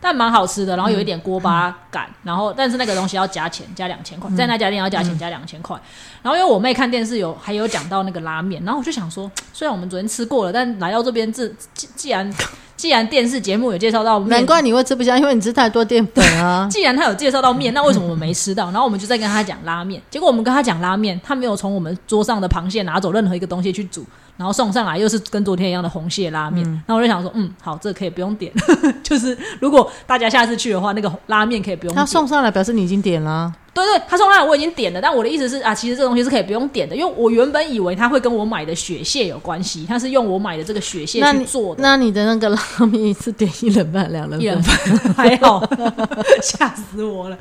[0.00, 4.20] 但蛮好吃的，然后有一点锅巴感，然后但是那个东西要加钱，加两千嗯。
[4.20, 5.76] 块，在那家店要加钱加两千块。
[6.22, 12.32] 然后因为我妹看电视有还有讲到那个拉面，然后我就想说， 虽然我们昨天吃过了，但来到这边这既既然
[12.80, 16.66] 既然电视节目有介绍到面，难怪你会吃不下，因为你吃太多淀粉啊。
[16.72, 18.64] 既然他有介绍到面，那为什么我们没吃到？
[18.70, 24.02] 然后我们就在跟他讲拉面，结果我们跟他讲拉面，他没有从我们桌上的螃蟹拿走任何一个东西去煮，
[24.38, 26.64] 然后送上来又是跟昨天一样的红蟹拉面。
[26.64, 28.50] 然后我就想说，嗯，好，这可以不用点，
[29.04, 31.96] 就是如果大家下次去的话，那个拉面可以不用点。
[32.00, 41.82] 他送上来表示你已经点了啊，对对，他送上来我已经点了，但我的意思是啊，其实这个东西是可以不用点的，因为我原本以为他会跟我买的雪蟹有关系，他是用我买的这个雪蟹去做的。
[41.82, 44.98] 那你的那个拉面是点一人份、两人一人份？
[45.14, 45.64] 还好，
[46.42, 47.38] 吓死我了。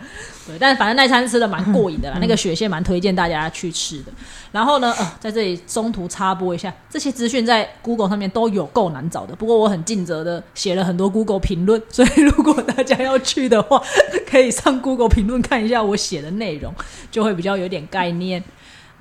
[0.47, 4.11] 对，但反正那餐吃的蛮过瘾的啦，那个雪蟹蛮推荐大家去吃的。
[4.51, 9.35] 然后呢，呃，在这里中途插播一下，这些资讯在 Google 上面都有够难找的。
[9.35, 13.79] 不过我很尽责的写了很多 Google 评论，所以如果大家要去的话，
[14.27, 16.73] 可以上 Google 评论看一下我写的内容，
[17.11, 18.43] 就会比较有点概念。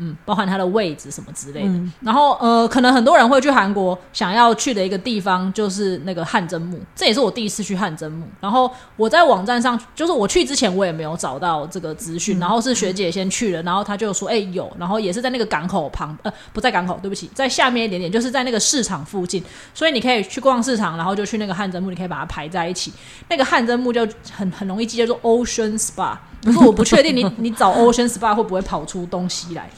[0.00, 1.74] 嗯，包含它的位置什么之类的。
[2.02, 8.24] 然后呃，可能很多人会去韩国想要去的一个地方就是那个汗蒸木，这也是我第一次去汗蒸木。
[8.38, 19.42] 然后我在网站上，就是我去之前我也没有找到这个资讯，然后是学姐先去了，然后她就说哎、有，然后也是在那个港口旁，呃不在港口，对不起，在下面一点点，就是在那个市场附近，
[19.74, 22.92] 所以你可以去逛市场，然后就去那个汗蒸木，你可以把它排在一起。
[23.28, 26.16] 那个汗蒸木就很很容易记，叫做 Ocean Spa。
[26.44, 29.68] 可是我不确定你 你找 Ocean Spa 会不会跑出东西来。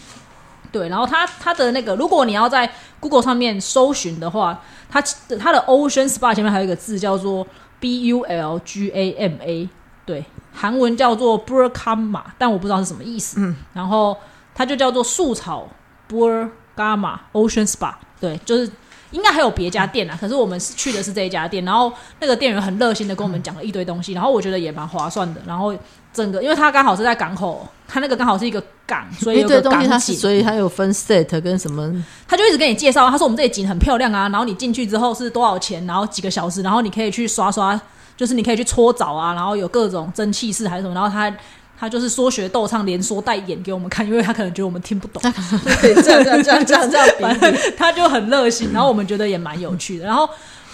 [0.72, 2.70] 对，然后它它的那个，如果你要在
[3.00, 5.02] Google 上面搜寻的话，它
[5.38, 7.44] 它的 Ocean Spa 前面还有一个字叫做
[7.80, 9.68] B U L G A M A，
[10.06, 13.40] 对，韩文叫做 Burkama，但我不知道是什么意思。
[13.40, 14.16] 嗯，然后
[14.54, 15.68] 它就叫做树草
[16.08, 18.70] Burkama Ocean Spa，对，就是
[19.10, 25.74] 应该还有别家店啊，可是我们是去的是这一家店，然后那个店员很热心的跟我们讲了一堆东西，然后我觉得也蛮划算的，然后
[26.12, 32.04] 整个因为它刚好是在港口，它那个刚好是一个港，所以有个港景，所以它有分 set 跟什么？
[32.26, 37.80] 他就一直跟你介绍，他说我们这里景很漂亮啊，然后你进去之后是多少钱，然后几个小时，然后你可以去刷刷，
[38.16, 41.32] 就是你可以去搓澡啊，然后有各种蒸汽室还是什么，然后他
[41.78, 45.22] 他就是说学逗唱连说带演给我们看，因为他可能觉得我们听不懂，
[45.80, 50.28] 对，这样这样这样这样这样比反正他就很热心，然后我们觉得也蛮有趣的，然后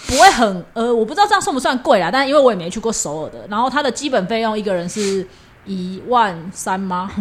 [0.07, 5.27] 不会很呃，我不知道这样算不算贵啦，但因为我也没去过首尔的，然后它的基本费用一个人是
[5.65, 7.11] 一万三吗？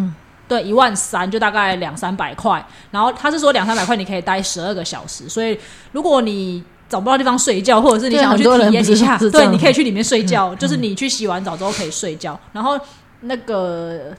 [0.48, 5.58] 对，一万三就大概两三百块，然后他是说两三百块你可以待十二个小时，所以
[5.90, 12.78] 如果你找不到地方睡觉，或者是你想要去体验一下，对，你可以去里面睡觉，就是你去洗完澡之后可以睡觉，然后
[13.22, 14.16] 那个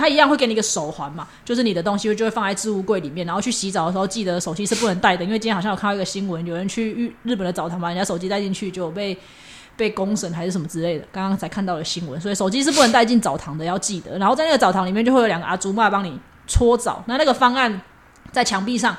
[0.00, 9.16] 他一样会给你一个手环嘛，就是你的东西就会放在置物柜里面，然后去洗澡的时候记得手机是不能带的，因为今天好像有看到一个新闻，有人去日日本的澡堂把人家手机带进去，就被
[9.76, 14.18] 被公审还是什么之类的，刚刚才看到的新闻，所以手机是不能带进澡堂的，要记得。
[14.18, 17.80] 然后在那个澡堂里面就会有两个阿祖妈帮你搓澡，那那个方案
[18.32, 18.96] 在墙壁上。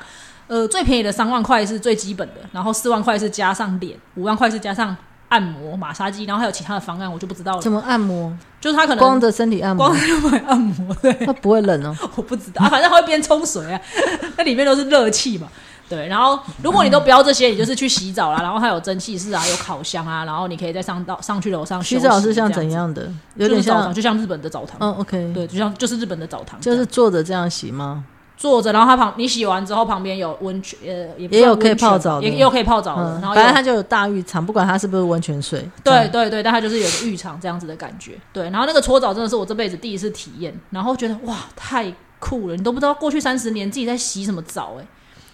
[0.48, 4.94] 呃，最便宜的三万块是最基本的，然后四万块是加上脸，五万块是加上
[5.32, 7.62] 按摩、马杀鸡，然后还有其他的方案我就不知道了。
[7.62, 8.30] 怎么按摩？
[8.60, 11.96] 就是他可能光着身体按摩光，着会按摩，对，他不会冷哦。
[12.16, 13.80] 我不知道啊，反正他会边冲水啊，
[14.36, 15.48] 那里面都是热气嘛。
[15.88, 22.50] 对，然后如果你都不要这些，你就是去洗澡啦，然后它有蒸汽室啊，有烤箱啊，然后你可以再上到上去楼上洗澡是像？
[22.52, 23.10] 怎样的？
[23.34, 24.76] 有点像，就像日本的澡堂。
[24.80, 28.04] 嗯，OK，对，就像就是日本的澡堂，就是坐着这样洗吗？
[28.42, 35.64] 坐着，然后它旁你洗完之后旁边有温泉，呃，也也有可以泡澡的也也有可以泡澡的，嗯，然后有反正它就有大浴场，不管它是不是温泉水。
[35.84, 38.18] 对对对，但它就是有个浴场这样子的感觉。
[38.32, 42.56] 对，然后那个搓澡真的是我这辈子第一次体验，然后觉得哇太酷了！
[42.56, 44.86] 你都不知道过去三十年自己在洗什么澡、欸，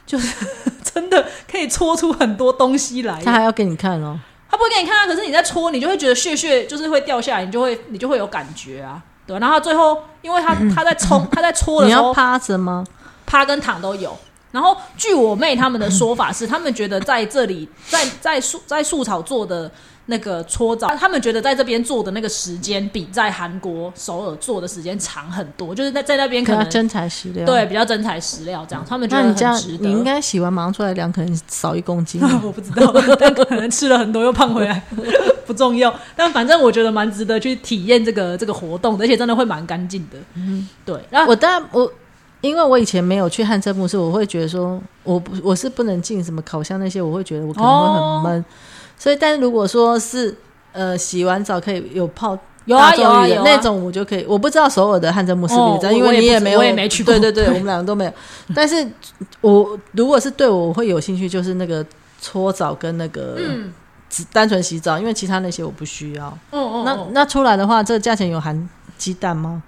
[0.04, 0.46] 就是
[0.84, 3.22] 真的可以搓出很多东西来。
[3.24, 4.20] 他还要给你看哦。
[4.50, 9.02] 他不会给你看啊，可是你在搓，你就会觉得血血就是会掉下来，你就会你就会有感觉啊。
[9.26, 12.82] 对，然后他最后，因为他 他在冲，他在搓的你要时候，趴着吗？
[13.28, 14.16] 趴跟躺都有。
[14.50, 19.70] 然后据我妹他们的说法是，他们觉得在这里， 在在树在树草做的
[20.06, 27.44] 那个搓澡，他们觉得在这边做的那个时间比在韩国首尔做的时间长很多，就是在在那边可能真材实料。
[27.44, 29.86] 对，比较真材实料这样，他们觉得你这样很值，得。
[29.86, 32.18] 你应该洗完马上出来量，可能少一公斤。
[32.42, 34.82] 我不知道， 但可能吃了很多又胖回来，
[35.46, 35.94] 不重要。
[36.16, 40.16] 但反正我觉得蛮值得去体验这个这个活动的，而且真的会蛮干净的。
[40.36, 40.98] 嗯，对。
[41.10, 41.92] 然后我当然我
[42.40, 48.44] 因为我以前没有去汗蒸木寺，我会觉得说，我不我是不能进什么烤箱那些，我会觉得我可能会很闷。
[48.96, 50.34] 所以，但是如果说是
[50.72, 54.24] 呃洗完澡可以有泡有啊有啊有啊那种，我就可以。
[54.28, 58.12] 我不知道首尔的汗蒸木是不哦是这样，因为你也没有，我也没去过对对 对，我们两个都没有。
[58.54, 58.86] 但是
[59.40, 61.84] 我如果是对我会有兴趣，就是那个
[62.20, 63.72] 搓澡跟那个嗯
[64.10, 66.26] 只单纯洗澡，因为其他那些我不需要。
[66.52, 69.62] 嗯嗯，嗯那那出来的话，这个价钱有含鸡蛋吗？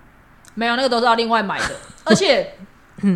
[0.54, 2.54] 没有那个都是要另外买的， 而且。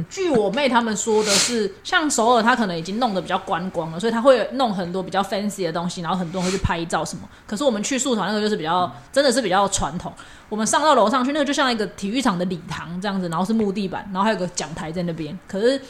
[0.08, 7.28] 据我妹他们说的是，像首尔，他可能已经弄得比较观光了，所以他会弄很多比较 fancy 的东西，然后很多人会去拍照什么。
[7.46, 10.10] 可是我们去素团那个就是比较，真的是比较传统。
[10.48, 15.38] 我们上到楼上去，那个就像一个体育场的礼堂这样子，然后是木地板，然后还有个讲台在那边。
[15.46, 15.84] 可是比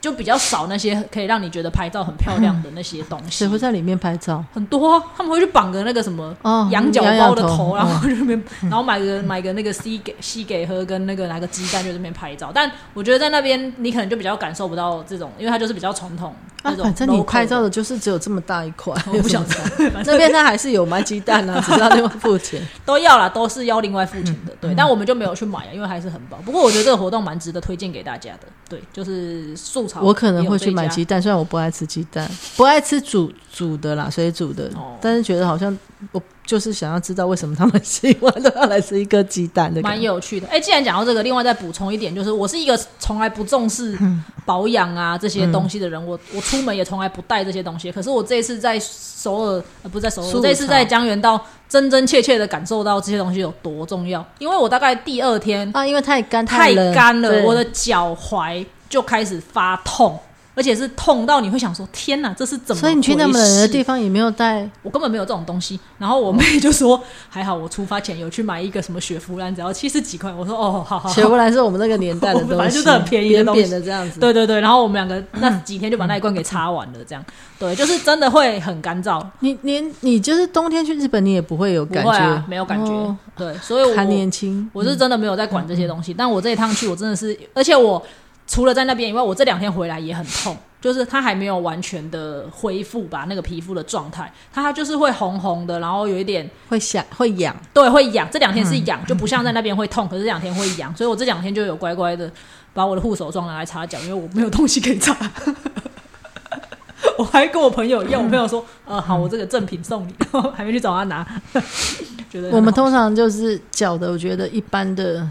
[0.00, 3.30] 就比较少那些可以让你觉得拍照很漂亮的那些东西。
[3.44, 4.44] 谁会在里面拍照？
[4.52, 12.50] 很多啊、他们会去绑个那个什么哦羊角包的头，头然后去那边，然后买个买个那个西给西给喝跟那个拿个鸡蛋就在那边拍照。
[12.54, 16.84] 但我觉得在那边你可能就比较感受不到这种，因为它就是比较传统那啊，种。
[16.84, 19.64] 反正你拍照的，就是只有这么大一块，我不想知道。
[19.92, 22.60] 反正那边他还是有卖鸡蛋啊，只是要另外付钱。
[22.84, 24.52] 都要啦，都是要另外付钱的。
[24.52, 26.36] 嗯对，但我们就没有去买啊，因为还是很薄。
[26.44, 28.40] 不过我觉得这个活动蛮值得推荐给大家的。
[28.68, 29.56] 对，就是
[30.00, 35.76] 我可能会去买鸡蛋，虽然我不爱吃鸡蛋，不爱吃煮煮的啦，水煮的哦，但是觉得好像
[36.12, 40.00] 我就是想要知道为什么他们 喜欢都要来吃一个鸡蛋的蛮。
[40.00, 40.46] 有趣的。
[40.48, 43.98] 哎、既然讲到这个，另外再补充一点，就是我是一个从来不重视
[44.46, 47.90] 保养啊这些东西的人，我我出门也从来不带这些东西。
[47.92, 51.38] 可是我这一次在首尔，呃，不是在首尔，我这次在江原道，
[51.68, 54.24] 真真切切的感受到这些东西有多重要。
[54.38, 60.18] 因为我大概第二天啊，因为太干太干了，我的脚踝就开始发痛。
[60.54, 65.78] 而且是痛到你会想说：“天哪，这是怎么？”所以你去那么冷的地，方也没有带我根本没有这种东西。
[65.98, 74.18] 然后我妹就说：“还好，我出发前有去买一个什么雪佛兰，只要七十几块。”我说：“哦，好好好。”雪佛兰是我们那个年代的 东西，反正就是很便宜的东西扁扁的这样子。
[74.18, 77.24] 对对对，然后我们两个那几天就把那一罐给擦完了，这样
[77.56, 84.68] 对，就是真的会很干燥，你连你就是冬天去日本，你也不会有感觉，没有感觉，哦对，所以我还年轻。
[84.72, 88.04] 我是真的没有在管这些东西，但我这一趟去，我真的是，而且我
[88.48, 102.28] 除了在那边以外，我这两天回来也很痛，就是它还没有完全的恢复吧，那个皮肤的状态，它就是会红红的，然后有一点会想会痒，对会痒，这两天是痒，就不像在那边会痛，可是这两天会痒，所以我这两天就有乖乖的
[102.72, 105.14] 把我的护手霜拿来擦脚，因为我没有东西可以擦。
[107.16, 111.26] 我还跟我朋友要，我朋友说：“呃，好，我这个赠品送你。”然后还没去找他拿，
[112.30, 115.28] 觉得我们通常就是脚的，我觉得一般的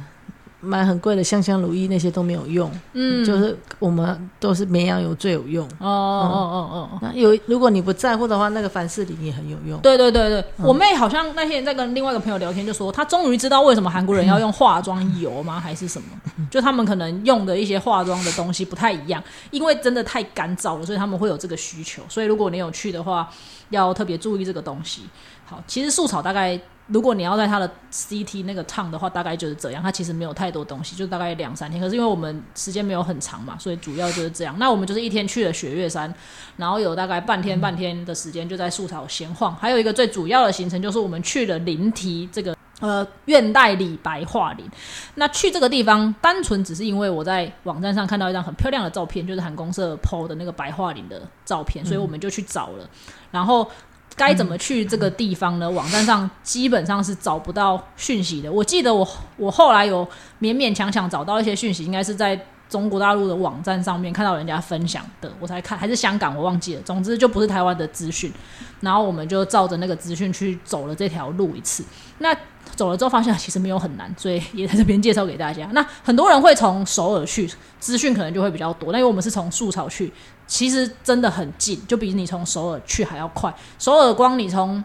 [0.67, 5.65] 买很贵的香香乳液那些都没有用，嗯，就是我们都是绵羊油最有用。
[5.79, 9.79] 哦哦哦哦哦，那有如果你不在乎的话，那个凡士林也很有用。
[9.79, 15.59] 对对对对，我妹好像那天在跟另外一个朋友聊天，就说她终于知道为什么韩国人要用化妆油吗？
[15.59, 16.07] 还是什么？
[16.51, 22.01] 就他们可能用的一些化妆的东西不太一样，因为真的太干燥了，所以他们会有这个需求。
[22.09, 23.29] 所以如果你有去的话，
[23.69, 25.03] 要特别注意这个东西。
[25.45, 26.59] 好，其实素草大概。
[26.87, 29.83] 如果你要在它的 CT 那个烫的话，大概就是这样。
[29.83, 31.81] 它其实没有太多东西，就大概两三天。
[31.81, 34.55] 可是因为我们时间没有很长嘛，所以主要就是这样。
[34.57, 36.13] 那我们就是一天去了雪岳山，
[36.55, 39.55] 然后有大概半天半天的时间就在树草闲晃。
[39.55, 44.65] 还有一个最主要的行程就是我们去了灵缇这个呃院代理白桦林。
[45.15, 52.89] 那去这个地方，单纯只是因为我在网站上看到一张很漂亮的照片，就是韩公社 PO 的那个白桦林的照片，所以我们就去找了。
[53.29, 53.69] 然后
[54.17, 55.69] 该怎么去这个地方呢？
[55.69, 58.51] 网站上基本上是找不到讯息的。
[58.51, 60.03] 我记得我我后来有
[60.41, 62.37] 勉勉强强找到一些讯息，应该是在
[62.69, 66.81] 中国大陆的网站上面看到人家分享的，我才看，还是香港我忘记了。
[66.81, 68.31] 总之就不是台湾的资讯，
[68.81, 71.83] 然后我们就照着那个资讯去走了这条路一次。
[72.17, 72.35] 那
[72.75, 75.67] 走了之后发现其实没有很难，所以也在这边介绍给大家。
[75.71, 77.49] 那很多人会从首尔去，
[77.79, 80.11] 资讯可能就会比较多，但因为我们是从素草去，
[80.45, 83.53] 其实真的很近，就比你从首尔去还要快。
[83.79, 84.83] 首尔光你从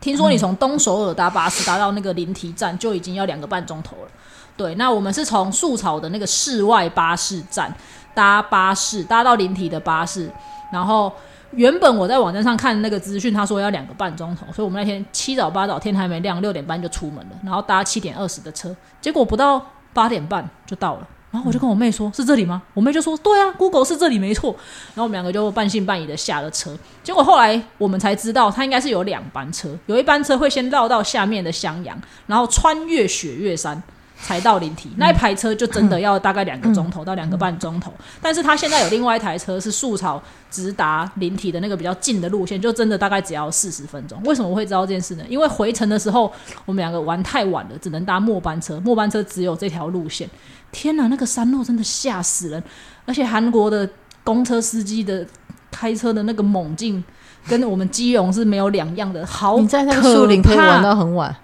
[0.00, 4.10] 听说你从东首尔搭巴士搭到那个临提站就已经要两个半钟头了。
[4.58, 7.72] 对，那我们是从树草的那个室外巴士站
[8.12, 10.28] 搭巴士搭到临缇的巴士，
[10.72, 11.10] 然后
[11.52, 21.06] 原本我在网站上看那个资讯，他说要两个半钟头，所以我们那天七早八早天还没亮，六点半就出门了，然后搭七点二十的车，结果不到八点半就到了。
[21.30, 24.50] 然后我就跟我妹说：“是这里吗？”我妹就说：“对啊，Google 是这里没错。”
[24.96, 26.74] 然后我们两个就半信半疑的下了车。
[27.04, 31.94] 结果后来我们才知道，它应该是有两班车，有一班车会先绕到下面的襄阳，
[32.26, 33.82] 然后穿越雪岳山，
[34.20, 34.90] 才到灵体。
[34.96, 37.92] 那一排车就真的要大概两个钟头到两个半钟头。
[38.20, 44.20] 但是他现在有另外一台车是树草直达灵体的那个比较近的路线，就真的大概只要四十分钟。
[44.24, 45.24] 为什么我会知道这件事呢？
[45.28, 46.32] 因为回程的时候
[46.66, 50.28] 我们两个玩太晚了，只能搭末班车，末班车只有这条路线。
[50.70, 52.62] 天哪，那个山路真的吓死人！
[53.06, 53.88] 而且韩国的
[54.22, 55.26] 公车司机的
[55.70, 57.02] 开车的那个猛劲，
[57.46, 59.24] 跟我们基隆是没有两样的。
[59.24, 61.34] 好，你在那个树林可以玩到很晚。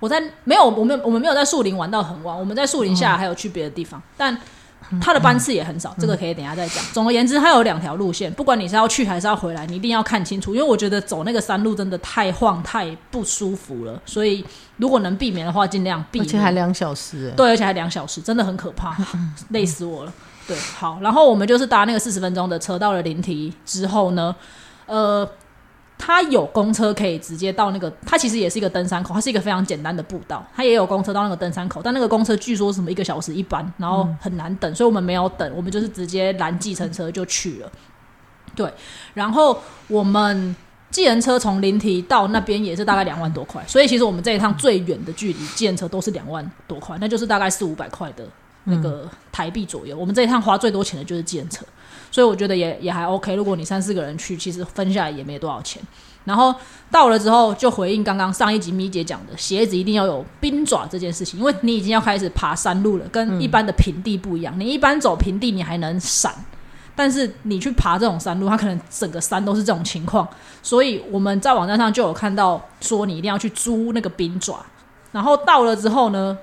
[0.00, 2.36] 我在没有，我们我们没有在树林玩到很晚。
[2.36, 4.36] 我们在树林下还有去别的地方，但
[5.00, 5.94] 它的班次也很少。
[6.00, 6.82] 这个可以等下再讲。
[6.92, 14.00] 总而言之，它有两条路线，不管你是要去还是要回来，你一定要看清楚，因为我觉得走那个山路真的太晃太不舒服了。
[14.06, 14.44] 所以
[14.78, 16.26] 如果能避免的话，尽量避免。
[16.26, 18.96] 而且还两小时，对，而且还两小时，真的很可怕，
[19.50, 20.12] 累死我了。
[20.48, 24.34] 对，好，然后我们就是搭那个四十分钟的车到了灵提之后呢，
[24.86, 25.28] 呃。
[26.02, 37.70] 它有公车可以直接到那个，它其实也是一个登山口，它是一个非常简单的步道，它也有公车到那个登山口，但那个公车据说什么一个小时一班，然后很难等，所以我们没有等，我们就是直接拦计程车就去了。
[38.56, 38.72] 对，
[39.12, 40.56] 然后我们
[40.90, 48.24] 计程车从灵体到那边也是大概两万多块，所以其实我们这一趟最远的距离计程车都是两万多块，那就是大概四五百块的
[48.64, 49.96] 那个台币左右。
[49.96, 51.64] 我们这一趟花最多钱的就是计程车。
[52.10, 53.34] 所以我觉得也也还 OK。
[53.34, 55.82] 如果你三四个人去，其实分下来也没多少钱。
[56.24, 56.54] 然后
[56.90, 64.54] 到了之后，就回应刚刚上一集咪姐讲的，鞋子一定要有冰爪这件事情，因为你已经要开始爬山路了，跟一般的平地不一样。
[64.60, 66.34] 你一般走平地，你还能闪，
[66.94, 70.28] 但是你去爬这种山路，它可能整个山都是这种情况。
[70.62, 74.64] 所以我们在网站上就有看到说，你一定要去租那个冰爪。
[75.12, 76.36] 然后到了之后呢？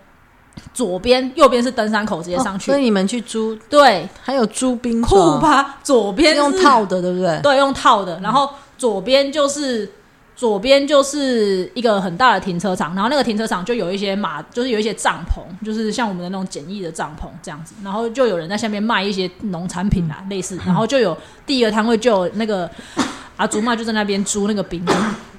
[0.73, 2.65] 左边、右边是登山口，直接上去。
[2.71, 5.77] 所以你们去租对，还有租冰库吧？
[5.83, 7.39] 左边用套的，对不对？
[7.41, 8.19] 对，用套的。
[8.21, 9.91] 然后左边就是
[10.35, 17.73] 左边就是一个很大的停车场，然后那个停车场就有一些马，就是有一些帐篷，就是像我们的那种简易的帐篷这样子。
[17.83, 20.59] 然后就有人在下面卖一些农产品啊，类似。
[20.65, 22.69] 然后就有第一个摊位就有那个
[23.37, 24.83] 阿祖妈就在那边租那个冰，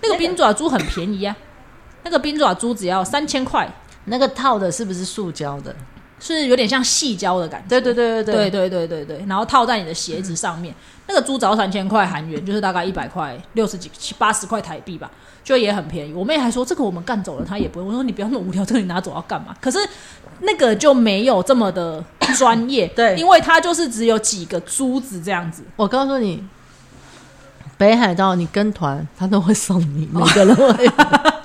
[0.03, 1.37] 那个冰爪租很便宜啊，
[2.03, 3.69] 那个冰爪租只要三千块。
[4.09, 5.75] 那个套的是不是塑胶的？
[6.21, 7.69] 是有点像细胶的感觉。
[7.69, 9.25] 对对对对对对对对对。
[9.29, 10.75] 然后套在你的鞋子上面，
[11.07, 15.09] 那个租只要三千块韩元，就是大概一百块六十几七八十块台币吧，
[15.45, 16.13] 就也很便宜。
[16.13, 17.87] 我妹还说这个我们干走了，她也不会。
[17.87, 19.55] 我说你不要那么无聊，这个你拿走要干嘛？
[19.61, 19.79] 可是
[20.41, 22.05] 那个就没有这么的
[22.37, 25.63] 专业， 对，因为它就是只有几个珠子这样子。
[25.77, 26.43] 我告诉你，
[27.77, 30.91] 北海道你跟团，他都会送你每个人会。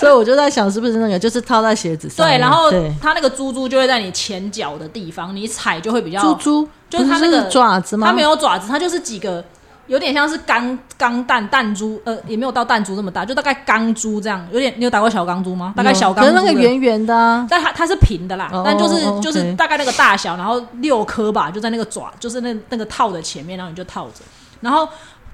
[0.00, 2.26] 所以我就在想，是不是那个就是套在鞋子上？
[2.26, 2.70] 对，然后
[3.00, 8.06] 它那个珠珠就会在你前脚的地方，你踩就会比较珠珠，就是它那个爪子吗？
[8.06, 9.44] 它没有爪子，它就是几个
[9.88, 15.74] 有点像是钢钢弹弹珠，呃，也没有到弹珠这么大，就大概钢珠这样，有点你有打过小钢珠吗？
[15.76, 24.22] 大概小钢珠，那个圆圆的，但它它是平的啦，但就是就是大概那个大小，然后六颗吧，就在那个爪，就是那那个套的前面，然后你就套着，
[24.60, 24.88] 然后。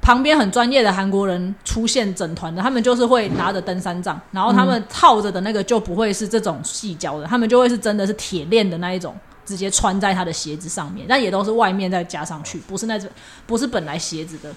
[0.06, 9.12] 旁边很专业的韩国人出现整团的，他们就是会拿着登山杖，然后他们套着的那个就不会是这种细胶的，他们就会是真的是铁链的那一种，
[9.44, 13.10] 直接穿在他的鞋子上面，但也都是外面再加上去，不是那种
[13.48, 14.54] 不是本来鞋子的。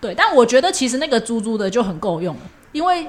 [0.00, 2.40] 对，但我觉得其实那个珠珠的就很够用了，
[2.72, 3.06] 因为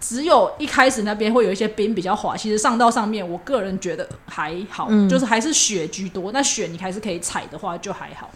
[0.00, 8.28] 只有一开始那边会有一些冰比较滑，其实上到上面，我个人觉得还好，就是还是雪居多，那雪你还是可以踩的话就还好，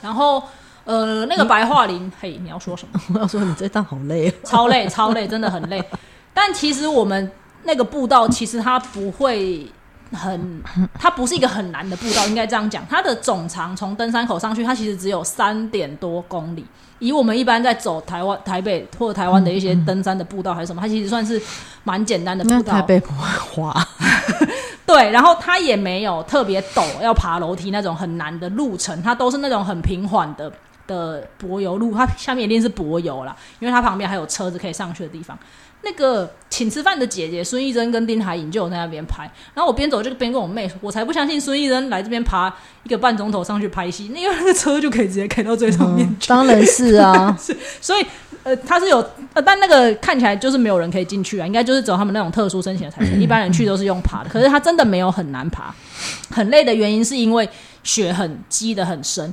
[0.00, 0.42] 然后。
[0.88, 2.98] 呃，那个白桦林，嘿，你要说什么？
[3.14, 5.84] 我要说你这趟好累，哦超累，超累，真的很累。
[6.32, 7.30] 但其实我们
[7.64, 9.70] 那个步道，其实它不会
[10.14, 10.62] 很，
[10.98, 12.82] 它不是一个很难的步道，应该这样讲。
[12.88, 16.64] 它的总长从登山口上去，它其实只有三点多公里。
[17.00, 21.38] 以我们一般在走台湾、台北或者台湾的一些登山的步道还是什么，它其实算是
[21.84, 22.72] 蛮简单的步道。
[22.72, 23.86] 台北不会滑，
[24.86, 30.50] 对，然后它也没有特别陡，要爬楼梯那种很难的路程，它都是那种很平缓的。
[30.88, 35.38] 的柏油路，它下面一定是柏油啦，因为它旁边还有车子可以上去的地方。
[35.82, 46.26] 那个请吃饭的姐姐孙艺珍跟丁海颖就有在那边拍，然后我边走就边跟我妹说，我才不相信孙艺珍来这边爬一个半钟头上去拍戏，因为那个车就可以直接开到最上面去。
[46.26, 48.04] 当然是啊，是， 所以
[48.42, 48.98] 呃，他是有
[49.34, 54.30] 呃，但那个看起来就是没有人可以进去啊，应该就是走他们那种特殊申请的才行，一般人去都是用爬的。
[54.34, 55.72] 可是他真的没有很难爬，
[56.28, 57.48] 很累的原因是因为
[57.84, 59.32] 雪很积得很深。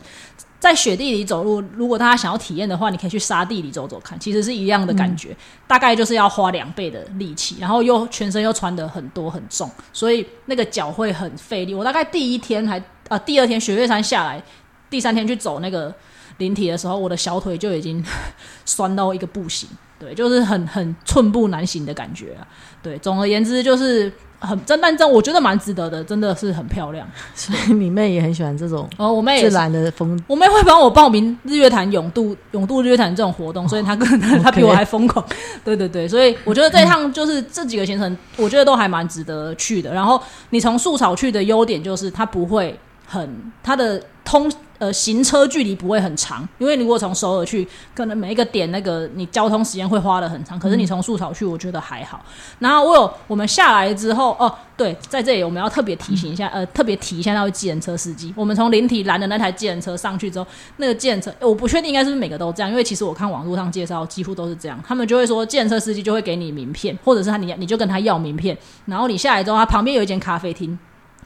[0.59, 5.35] 在雪地里走路，如果大家想要体验的话，你可以去沙地里走走看，其实是一样的感觉，
[5.67, 11.73] 大概就是要花两倍的力气，然后又全身又穿的很多很重，所以那个脚会很费力。
[11.73, 14.41] 我大概第一天还啊，第二天雪月山下来，
[14.89, 15.93] 第三天去走那个
[16.37, 18.03] 灵体的时候，我的小腿就已经
[18.65, 19.69] 酸到一个不行。
[19.97, 22.45] 对，就是很很寸步难行的感觉啊。
[22.83, 27.07] 对，总而言之就是很真，但真我觉得蛮值得的，真的是很漂亮。
[27.33, 29.55] 所以你妹也很喜欢这种哦，我妹自也是。
[29.55, 35.25] 然的风，我妹会帮我报名日月潭永渡永渡日月潭这种活动，所以她更她她比我还疯狂。
[35.63, 39.93] 对对对，所以我觉得这一趟就是这几个行程，我觉得都还蛮值得去的。
[39.93, 42.77] 然后你从树草去的优点就是它不会
[43.07, 50.59] 很它的通呃行车距离不会很长，因为如果从首尔去，可能每一个点那个你交通时间会花的很长。
[50.59, 52.23] 可是你从树草去，我觉得还好。
[52.59, 58.33] 然后我有我们下来之后，哦，对，在这里我们要特别提醒一下，呃，特别提一下那位计程车司机。
[58.35, 60.47] 我们从灵体拦的那台计程车上去之后，
[60.77, 64.79] 那个计程车，呃我不确定应该是不是每个都这样，因为其实我看网络上介绍几乎都是这样。
[64.85, 70.77] 他们就会说，计程车司机就会给你名片，或者是他你你就跟他要名片，然后你下来之后，他旁边有一间咖啡厅，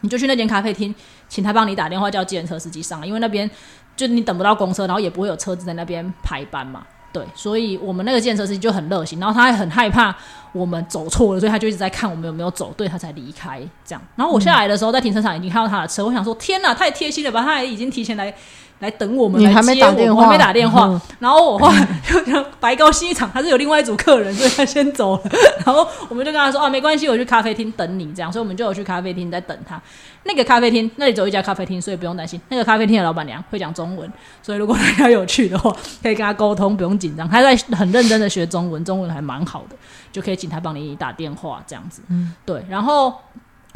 [0.02, 0.94] 你就去那间咖啡厅，
[1.30, 3.50] 请他帮你打电话叫计程车司机上来，因为那边
[3.96, 6.84] 就你等不到公车，然后也不会有车子在那边排班嘛。
[7.12, 10.16] 对，所以我们那个建设司机就很热心，然后他还很害怕
[10.52, 14.02] 我们走错了，所以他就一直在看我们有没有走对，他才离开这样。
[14.16, 17.42] 然后我下来的时候，在停车场已经看到他的车，我想说天呐，太贴心了吧！
[17.42, 18.32] 他还已经提前来
[18.80, 20.86] 来等我们，你还没来接我打电话我还没打电话。
[20.88, 21.88] 嗯然后我后来
[22.26, 25.24] 就白高兴一场， 他是有另外一组客人，所以他先走了。
[25.66, 29.82] 然后我们就跟他说啊，没关系，我去咖啡厅等你这样，所以我们就有去咖啡厅在等他。
[30.24, 32.40] 那个咖啡厅那里只有一家咖啡厅，所以不用担心。
[32.48, 34.10] 那个咖啡厅的老板娘会讲中文，
[34.42, 37.28] 所以如果大家有去的话，可以跟他沟通，不用紧张。
[37.28, 39.76] 他在很认真的学中文，中文还蛮好的，
[40.12, 42.02] 就可以请他帮你打电话这样子。
[42.10, 42.64] 嗯，对。
[42.70, 43.14] 然后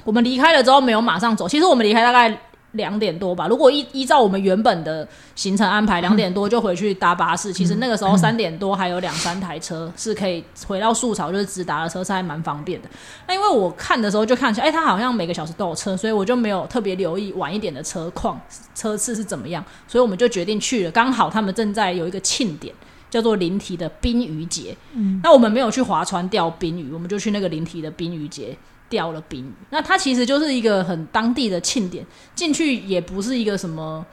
[0.06, 2.38] 我们离开了之后没有马上走，其实我们离开大概
[2.74, 3.48] 两点多吧。
[3.48, 7.52] 如果依依照我们原本的行程安排，两点多就回去搭巴士。
[7.52, 12.90] 其实那个时候三点多还有两三台车是可以回到树草，就是直达的车是还蛮方便的。
[13.28, 18.40] 那因为我看的时候就看起来，哎、他好像每个小时都有车，所以我就没有特别留意晚一点的车况、
[18.76, 20.92] 车次是怎么样，所以我们就决定去了。
[20.92, 22.74] 刚好他们正在有一个庆典。
[23.10, 28.58] 叫做灵体的冰鱼节，嗯，那我们没有去划船钓冰鱼，我们就去那个灵体的冰鱼节
[28.94, 29.54] 钓了冰鱼。
[29.72, 34.06] 那它其实就是一个很当地的庆典，进去也不是一个什么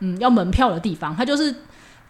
[0.00, 1.54] 嗯要门票的地方，它就是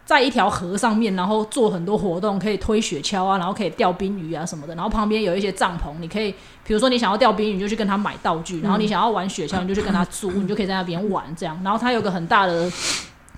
[0.03, 4.75] 在一条河上面，然后做很多活动，可以推雪橇啊，然后可以钓冰鱼啊什么的。
[4.75, 6.31] 然后旁边有一些帐篷，你可以
[6.65, 11.57] 比如说你想要钓冰鱼，你就去跟他买道具；然后你想要玩雪橇，你就去跟他租，你就可以在那边玩这样。
[11.63, 12.69] 然后它有个很大的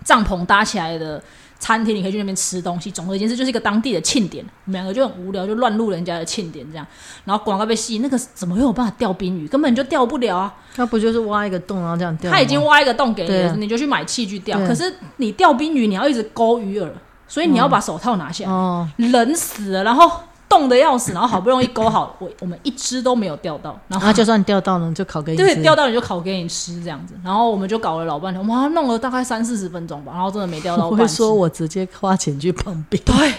[0.04, 1.22] 帐篷搭起来的。
[1.62, 4.44] 餐厅你可以去那边吃东西，总而言之就是一个当地的庆典。
[4.66, 6.86] 我们两个就很无聊，就乱录人家的庆典这样，
[7.24, 9.48] 然后广告被吸引，那个怎么会有办法钓冰鱼？
[9.48, 10.54] 根本就钓不了啊！
[10.78, 12.32] 那不就是挖一个洞然后这样钓？
[12.32, 14.58] 他已经挖一个洞给你了，你就去买器具钓。
[14.68, 16.90] 可是你钓冰鱼，你要一直勾鱼饵，
[17.28, 20.12] 所以你要把手套拿下来，哦，冷死了，然后
[20.52, 25.62] 冻得要死，然后好不容易勾好，我我们一只都没有钓到，然后就算钓到呢，就烤给你对吃。
[25.62, 30.96] 钓到你就烤给你吃这样子，然后我们就搞了老半天，哇，弄了大概三四十分钟吧，然后真的没钓到 我。
[30.96, 33.02] 会说我直接花钱去碰冰。
[33.06, 33.34] 对，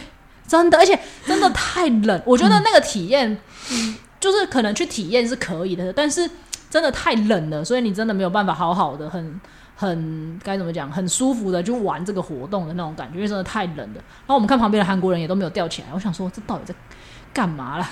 [0.48, 3.30] 真的，而且真的太冷，我觉得那个体验，
[3.70, 6.28] 嗯，就是可能去体验是可以的，但是
[6.70, 9.38] 真的太冷了，所以你真的没有办法好好的很。
[9.82, 13.94] 很该怎么讲，很舒服的就玩这个活动的那种感觉，因为真的太冷了。
[13.94, 16.74] 然后我们看旁边的韩国人也都没有吊起来，我想说这到底在
[17.32, 17.88] 干嘛啦？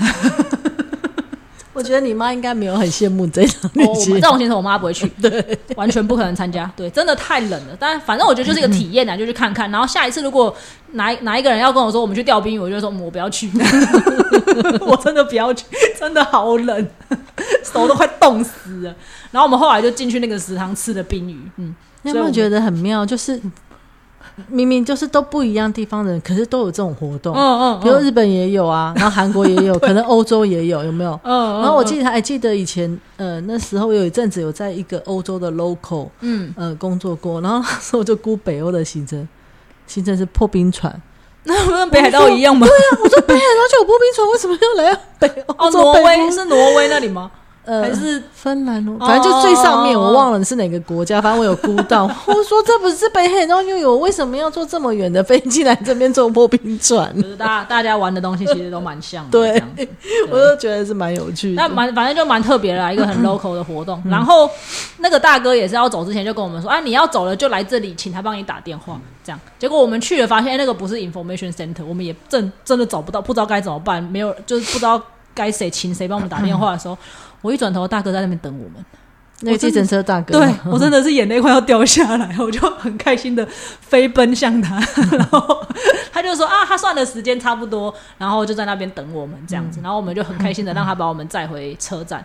[1.72, 4.20] 我觉得你妈应该没有很羡慕这场旅行这。
[4.22, 6.70] 种行程我妈不会去， 对，完全不可能参加。
[6.76, 7.76] 对，真的太冷了。
[7.78, 9.70] 但反正我觉得就是一个体验啊，就去看看。
[9.70, 10.54] 然后下一次如果
[10.92, 13.48] 哪哪一个人要跟我说我们去钓冰鱼，我就说、嗯我不要去，
[14.82, 15.64] 我真的不要去，
[15.98, 16.88] 真的好冷，
[17.62, 18.94] 手都快冻死了。
[19.30, 23.06] 然后我们后来就进去那个食堂吃的冰鱼，嗯，你有没有觉得很妙？
[23.06, 23.40] 就是
[24.48, 27.34] 明明就是都不一样地方的人，可是都有这种活动。
[27.34, 31.18] 嗯嗯，比如日本也有啊，然后韩国也有，可能欧洲也有，有没有？
[31.22, 39.28] 嗯，然后我记得还记得以前，呃，那时候有一阵子有在一个欧洲的 local，嗯，呃，工作过，然后那时候就估北欧的行程，
[39.86, 41.00] 行程是破冰船。
[41.44, 42.66] 那不跟北海道一样吗？
[42.66, 45.54] 对啊我说北海道就有破冰船，为什么要来北欧？
[45.56, 47.30] 哦，挪威是挪威那里吗？
[47.64, 52.04] 呃还是芬兰哦，反正就最上面，哦我忘了是哪个国家，反正我有估到。
[52.26, 57.14] 我说这不是北海道又有，为什么要坐这么远的飞机来这边坐破冰船？
[57.20, 59.62] 就是大家大家玩的东西其实都蛮像的，对
[60.30, 61.62] 我都觉得是蛮有趣的。
[61.62, 64.02] 那蛮反正就蛮特别的啦，一个很 local 的活动。
[64.06, 64.48] 然后
[64.98, 68.98] 那个大哥也是要走之前就跟我们说，啊，你要走了就来这里，请他帮你打电话。
[69.22, 75.00] 这样，结果我们去了，发现、哎那个不是 information center，我们也真真的找不到，不知道该怎么办，没有就是不知道
[75.34, 76.96] 该谁请谁帮我们打电话的时候，
[77.42, 78.84] 我一转头，大哥在那边等我们。
[79.42, 83.46] 那个计程车大哥，对我真的是眼泪快要掉下来，我就很开心的
[83.80, 84.78] 飞奔向他，
[85.16, 85.66] 然后
[86.12, 92.22] 他就说啊，他算的时间差不多，然后就在那边等我们这样子，然后我们就很开心的让他把我们载回车站，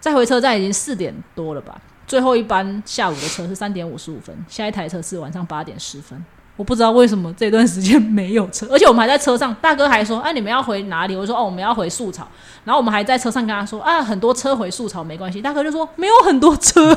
[0.00, 6.20] 载回车站已经四点多了吧，最后一班下午的车是三点五十五分，下一台车是晚上八点十分，
[6.56, 12.28] 我不知道为什么这段时间没有车， 而且我们还在车上，大哥还说：“哎、你们要回哪里？”我说：“哦，我们要回树草。”
[12.64, 16.96] 然后我们还在车上跟他说：“啊，很多车回树草没关系。”大哥就说：“没有很多车，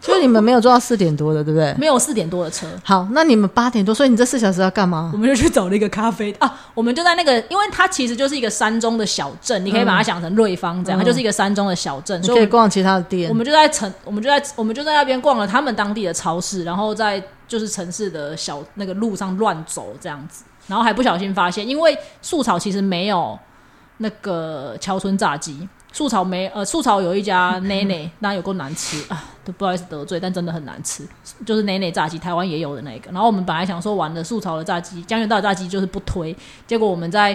[0.00, 1.74] 所以你们没有坐到四点多的，对不对？
[1.78, 5.18] 没有四点多的车。”好，那你们八点多，所以你这四小时要干嘛我？
[5.18, 13.34] 们就去找了一个咖啡啊，我们就在那个，因为它其实就是一个山中的小镇，你可以把它想成瑞芳这样，嗯它就是一个山中的小镇，你所以可以逛其他的店我。
[13.34, 23.38] 们就在城，我们就在我们就在那边逛了他们当地的超市，然后在就是城市的小那个路上乱走这样子，然后还不小心发现，因为素草其实没有
[23.98, 31.02] 那个桥村炸鸡，树草没呃素草有一家 奶奶，那有够难吃啊，都不好意思得罪，但真的很难吃，
[31.46, 33.10] 就是奶奶炸鸡，台湾也有的那个。
[33.10, 36.36] 然后我们本来想说玩的素草的炸鸡，江原道的炸鸡就是不推，
[36.66, 37.34] 结果我们在。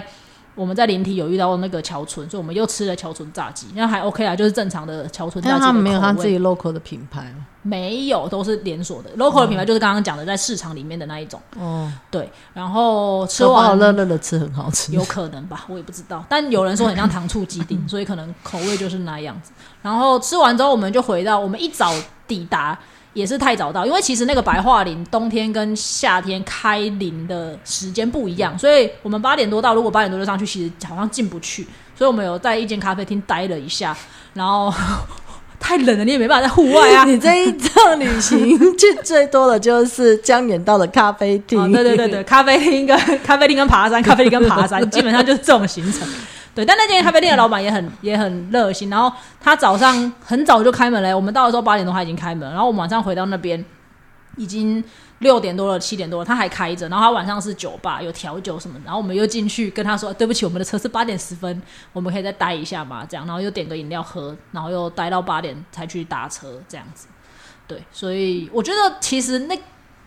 [0.54, 9.10] 我们在连体有遇到那个桥村，所以我们又吃了桥村炸鸡，那还 OK 啊，就是正常的桥村炸鸡的但他们没有他自己 local 的品牌哦没有，都是连锁的。
[9.16, 11.40] local 的品牌就是刚刚讲的，在市场里面的那一种。
[11.56, 14.92] 哦，对，然后吃吃完完乐乐的吃很好吃。
[14.92, 16.24] 有可能吧，我也不知道。
[16.28, 19.52] 但有人说很像糖醋鸡丁， 所以可能口味就是那样子。
[19.80, 21.94] 然后吃完之后，我们就回到我们一早
[22.26, 22.76] 抵达，
[23.14, 31.66] 也是太早到，因为其实那个白桦林冬天跟夏天开林的时间不一样，所以我们八点多到，如果八点多就上去，其实好像进不去。
[31.94, 33.96] 所以我们有在一间咖啡厅待了一下，
[34.34, 34.72] 然后
[35.60, 37.04] 太冷了，你也没办法在户外啊。
[37.04, 46.08] 你 这一趟旅行去最多的就是江远道的咖啡厅、哦，对对对对，咖啡厅跟咖啡厅跟爬山，咖啡厅跟爬山，基本上就是这种行程。
[46.54, 53.64] 对，但那间咖啡店的老板也很也很热心，然后他早上很早就开门了，我们到的时候八点多他已经开门，然后我们晚上回到那边
[54.36, 54.82] 已经
[55.20, 67.06] 六点多了，七点多了，他还开着，然后他晚上是酒吧有调酒什么，然后我们又进去跟他说，对不起，我们的车是八点十分，我们可以再待一下嘛，这样，然后又点个饮料喝，然后又待到八点才去搭车，这样子。
[67.66, 69.58] 对，所以我觉得其实那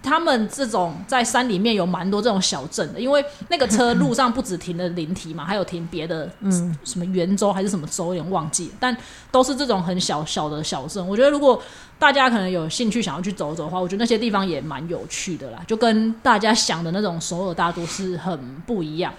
[0.05, 8.95] 他们这种在山里面有蛮多这种小镇的，因为那个车路上不止停了灵体嘛，还有停别的，嗯，什么圆州还是什么州，有点忘记了，但
[9.31, 11.05] 都是这种很小小的小镇。
[11.05, 11.61] 我觉得如果
[11.97, 19.11] 大家可能有兴趣想要去走走的话，我觉得那些地方也蛮有趣的啦，就跟大家想的那种首尔大都市很不一样。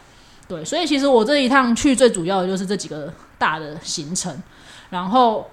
[0.49, 4.41] 对，所以其实我这一趟去最主要的就是这几个大的行程，
[4.91, 5.51] 然后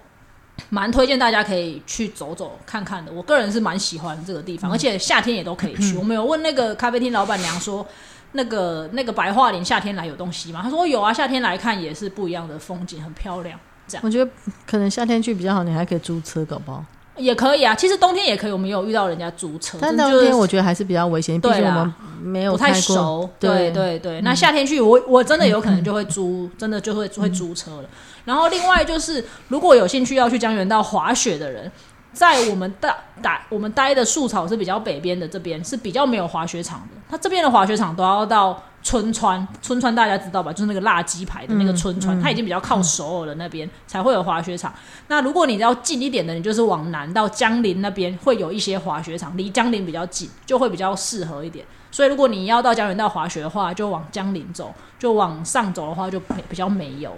[0.70, 3.12] 蛮推荐大家可以去走走看看的。
[3.12, 5.98] 我个人是蛮喜欢这个地方，而且夏天也都可以去。
[5.98, 7.86] 我们有问那个咖啡厅老板娘说，
[8.34, 10.62] 那个那个白桦林夏天来有东西吗？
[10.64, 13.60] 他说有啊，夏天来看也是不一样的风景，很漂亮。
[13.88, 14.32] 这样我觉得
[14.66, 16.84] 可能夏天去比较好，你还可以租车，搞不好。
[17.16, 18.52] 也可以啊，其实冬天也可以。
[18.52, 24.22] 我们有遇到人家租车，但冬天我觉得还是比较危险，毕竟我们没有不太熟，对对对对。
[24.22, 27.90] 那夏天去，我我真的有可能 就会租，真的就会会租车了。
[28.26, 31.72] 然后另外就是，如果有兴趣要去江原道滑雪的人，
[32.14, 40.52] 在我们大打我们待的树草是比较北边的这边是比较没有滑雪场的，它这边的滑雪场都要到春川，春川大家知道吧？
[40.52, 44.74] 就是那个辣鸡排的那个春川，它已经比较靠首尔的那边才会有滑雪场。
[45.08, 51.66] 那如果你要近一点的，你就是往南到江陵那边会有一些滑雪场，离江陵比较近，就会比较适合一点。
[51.92, 54.68] 所以如果你要到江原道滑雪的话，就往江陵走；
[55.00, 57.12] 就往上走的话，就比较没有。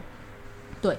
[0.81, 0.97] 对，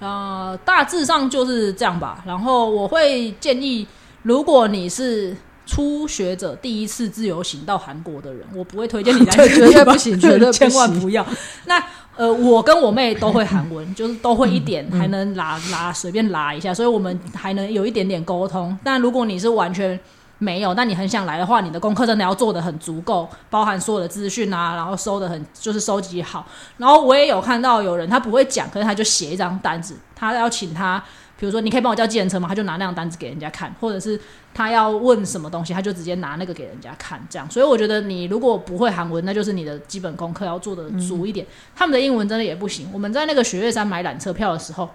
[0.00, 2.22] 呃，大致上就是这样吧。
[2.26, 3.86] 然后我会建议，
[4.22, 11.24] 如果你是初学者，第一次自由行到韩国的人，我不会推荐你 来绝对不行绝对千万不要。
[11.66, 11.82] 那
[12.14, 18.76] 呃，我跟我妹都会韩文，就是都会一点，还能拉拉随便拉一下，所以我们还能有一点点沟通。
[18.84, 19.98] 但如果你是完全
[20.42, 26.44] 没有，但你很想来的话，你的功课真的要做的很足够，包含所有的资讯啊，然后收的很就是收集好。
[26.78, 31.00] 然后我也有看到有人他不会讲，可是他就写一张单子，他要请他，
[31.38, 32.48] 比如说你可以帮我叫计程车吗？
[32.48, 34.20] 他就拿那张单子给人家看，或者是
[34.52, 37.48] 他要问什么东西，他就直接拿那个给人家看，这样。
[37.48, 41.46] 所以我觉得你如果不会韩文，那就是你的基本功课要做的足一点。
[41.76, 42.90] 他们的英文真的也不行。
[42.92, 44.90] 我们在那个雪岳山买缆车票的时候。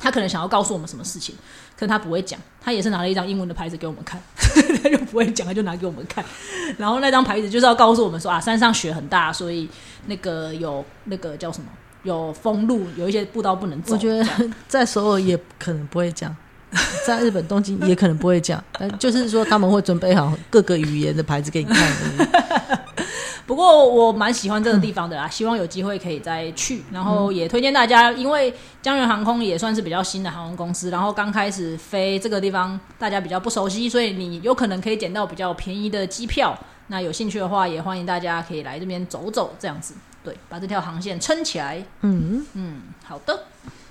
[0.00, 1.34] 他可能想要告诉我们什么事情，
[1.76, 4.20] 可是他不会讲，他也是拿了一张英文的牌子给我们看，
[4.82, 6.24] 他就不会讲，他就拿给我们看。
[6.78, 9.68] 然后那张牌子就是要告诉我们说啊，山上雪很大，所以
[10.06, 11.68] 那个有那个叫什么，
[12.02, 13.94] 有封路，有一些步道不能走。
[13.94, 14.26] 我觉得
[14.66, 16.34] 在首尔也可能不会讲，
[17.06, 22.81] 在日本东京也可能不会讲，但就是说他们会准备好各个语言的牌子给你看。
[23.46, 26.82] 不过我蛮喜欢这个地方的啦，希望有机会可以再去。
[26.90, 36.56] 然后也推荐大家，因为江原航空也算是比较新的航空公司，然后刚开始飞这个地方，大家比较不熟悉，所以你有可能可以捡到比较便宜的机票。
[36.88, 41.84] 那有兴趣的话，也欢迎大家可以来这边走走，这样子，对，把这条航线撑起来。
[42.00, 43.44] 嗯，嗯，好的。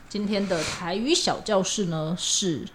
[0.08, 2.68] 今天的台语小教室呢是：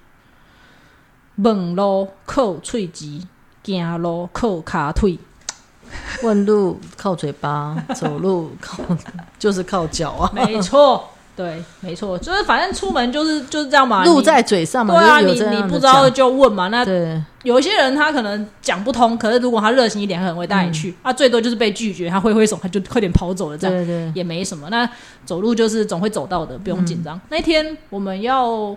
[1.36, 3.26] 问路靠喙舌，
[3.62, 5.18] 行路靠骹腿。
[6.22, 8.78] 问路靠嘴巴，走路靠
[9.38, 10.30] 就是靠脚啊。
[10.34, 14.04] 没错，对，没错，就是反正出门就是就是这样嘛。
[14.04, 16.68] 路在嘴上嘛，对啊，你你不知道讲就问嘛。
[16.68, 20.94] 那对，有一些人他可能讲不通，可是如果他热心一点，他可能会带你去。
[21.02, 24.68] 啊，最多就是被拒绝，他挥挥手，他就快点跑走了，这样对对，也没什么。
[24.70, 24.88] 那
[25.24, 27.20] 走路就是总会走到的，不用紧嗯张。
[27.28, 28.74] 那天我们要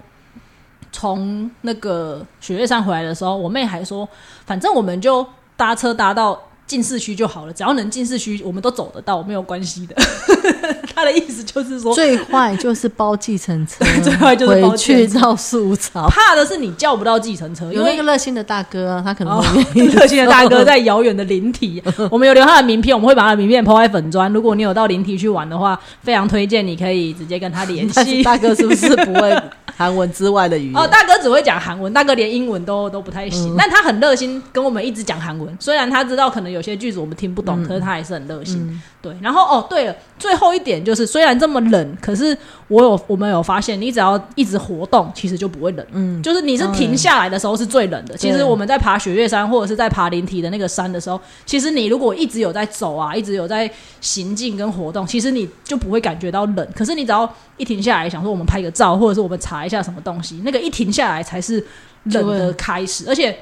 [0.92, 4.08] 从那个雪月山回来的时候，我妹还说，
[4.46, 6.40] 反正我们就搭车搭到
[6.70, 9.96] 进市区就好了，只要能进市区，我们都走得到，没有关系的。
[10.96, 16.08] 他的意思就是说，最坏就是包计程车， 最坏就是包去到树草。
[16.10, 19.42] 怕的是你叫不到计程车，因有为那个热心的大哥啊，他可能
[19.74, 24.32] 热心的大哥在遥远的灵体，我们有留他的名片，我们会把他的名片抛在粉砖。
[24.32, 28.22] 如果你有到灵体去玩的话，非常推荐你可以直接跟他联系。
[28.22, 29.42] 大哥是不是不会
[29.80, 30.76] 韩文之外的语言？
[30.76, 35.58] 哦，大哥只会讲韩文，大哥连英文都都不太嗯行，但他很热心，跟我们一直讲韩文。
[35.58, 38.82] 虽然他知道可能有些句子我们听不嗯懂，可是他还是很热心。
[39.02, 45.86] 对，然后哦，对了，最后一点就是，虽然这么冷，可是我有我们有发现，你只要一直活动，其实就不会冷。
[45.94, 48.18] 嗯，就是你是停下来的时候是最冷的。
[48.18, 53.72] 其实我们在爬雪月山或者是在爬灵体的那个山的时候，其实你如果一直有在走啊，一直有在
[54.02, 56.68] 行进跟活动，其实你就不会感觉到冷。
[56.76, 61.64] 可是你只要一停下来，想说我们拍个照，或者是我们查一下什么东西，那个一停下来才是
[62.06, 63.38] 冷的开始，而且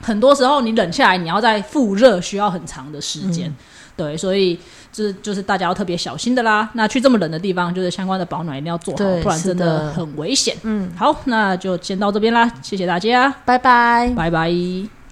[0.00, 3.48] 很多时候你冷下来，你要再复热需要很长的时间。
[3.50, 3.56] 嗯
[3.96, 4.58] 对，所以
[4.92, 6.68] 这就是大家要特别小心的啦。
[6.72, 10.56] 那去这么冷的地方，就是相关的保暖一定要做好，不然真的很危险。
[10.64, 14.12] 嗯，好，那就先到这边啦，谢谢大家，拜拜。
[14.16, 15.03] 拜拜。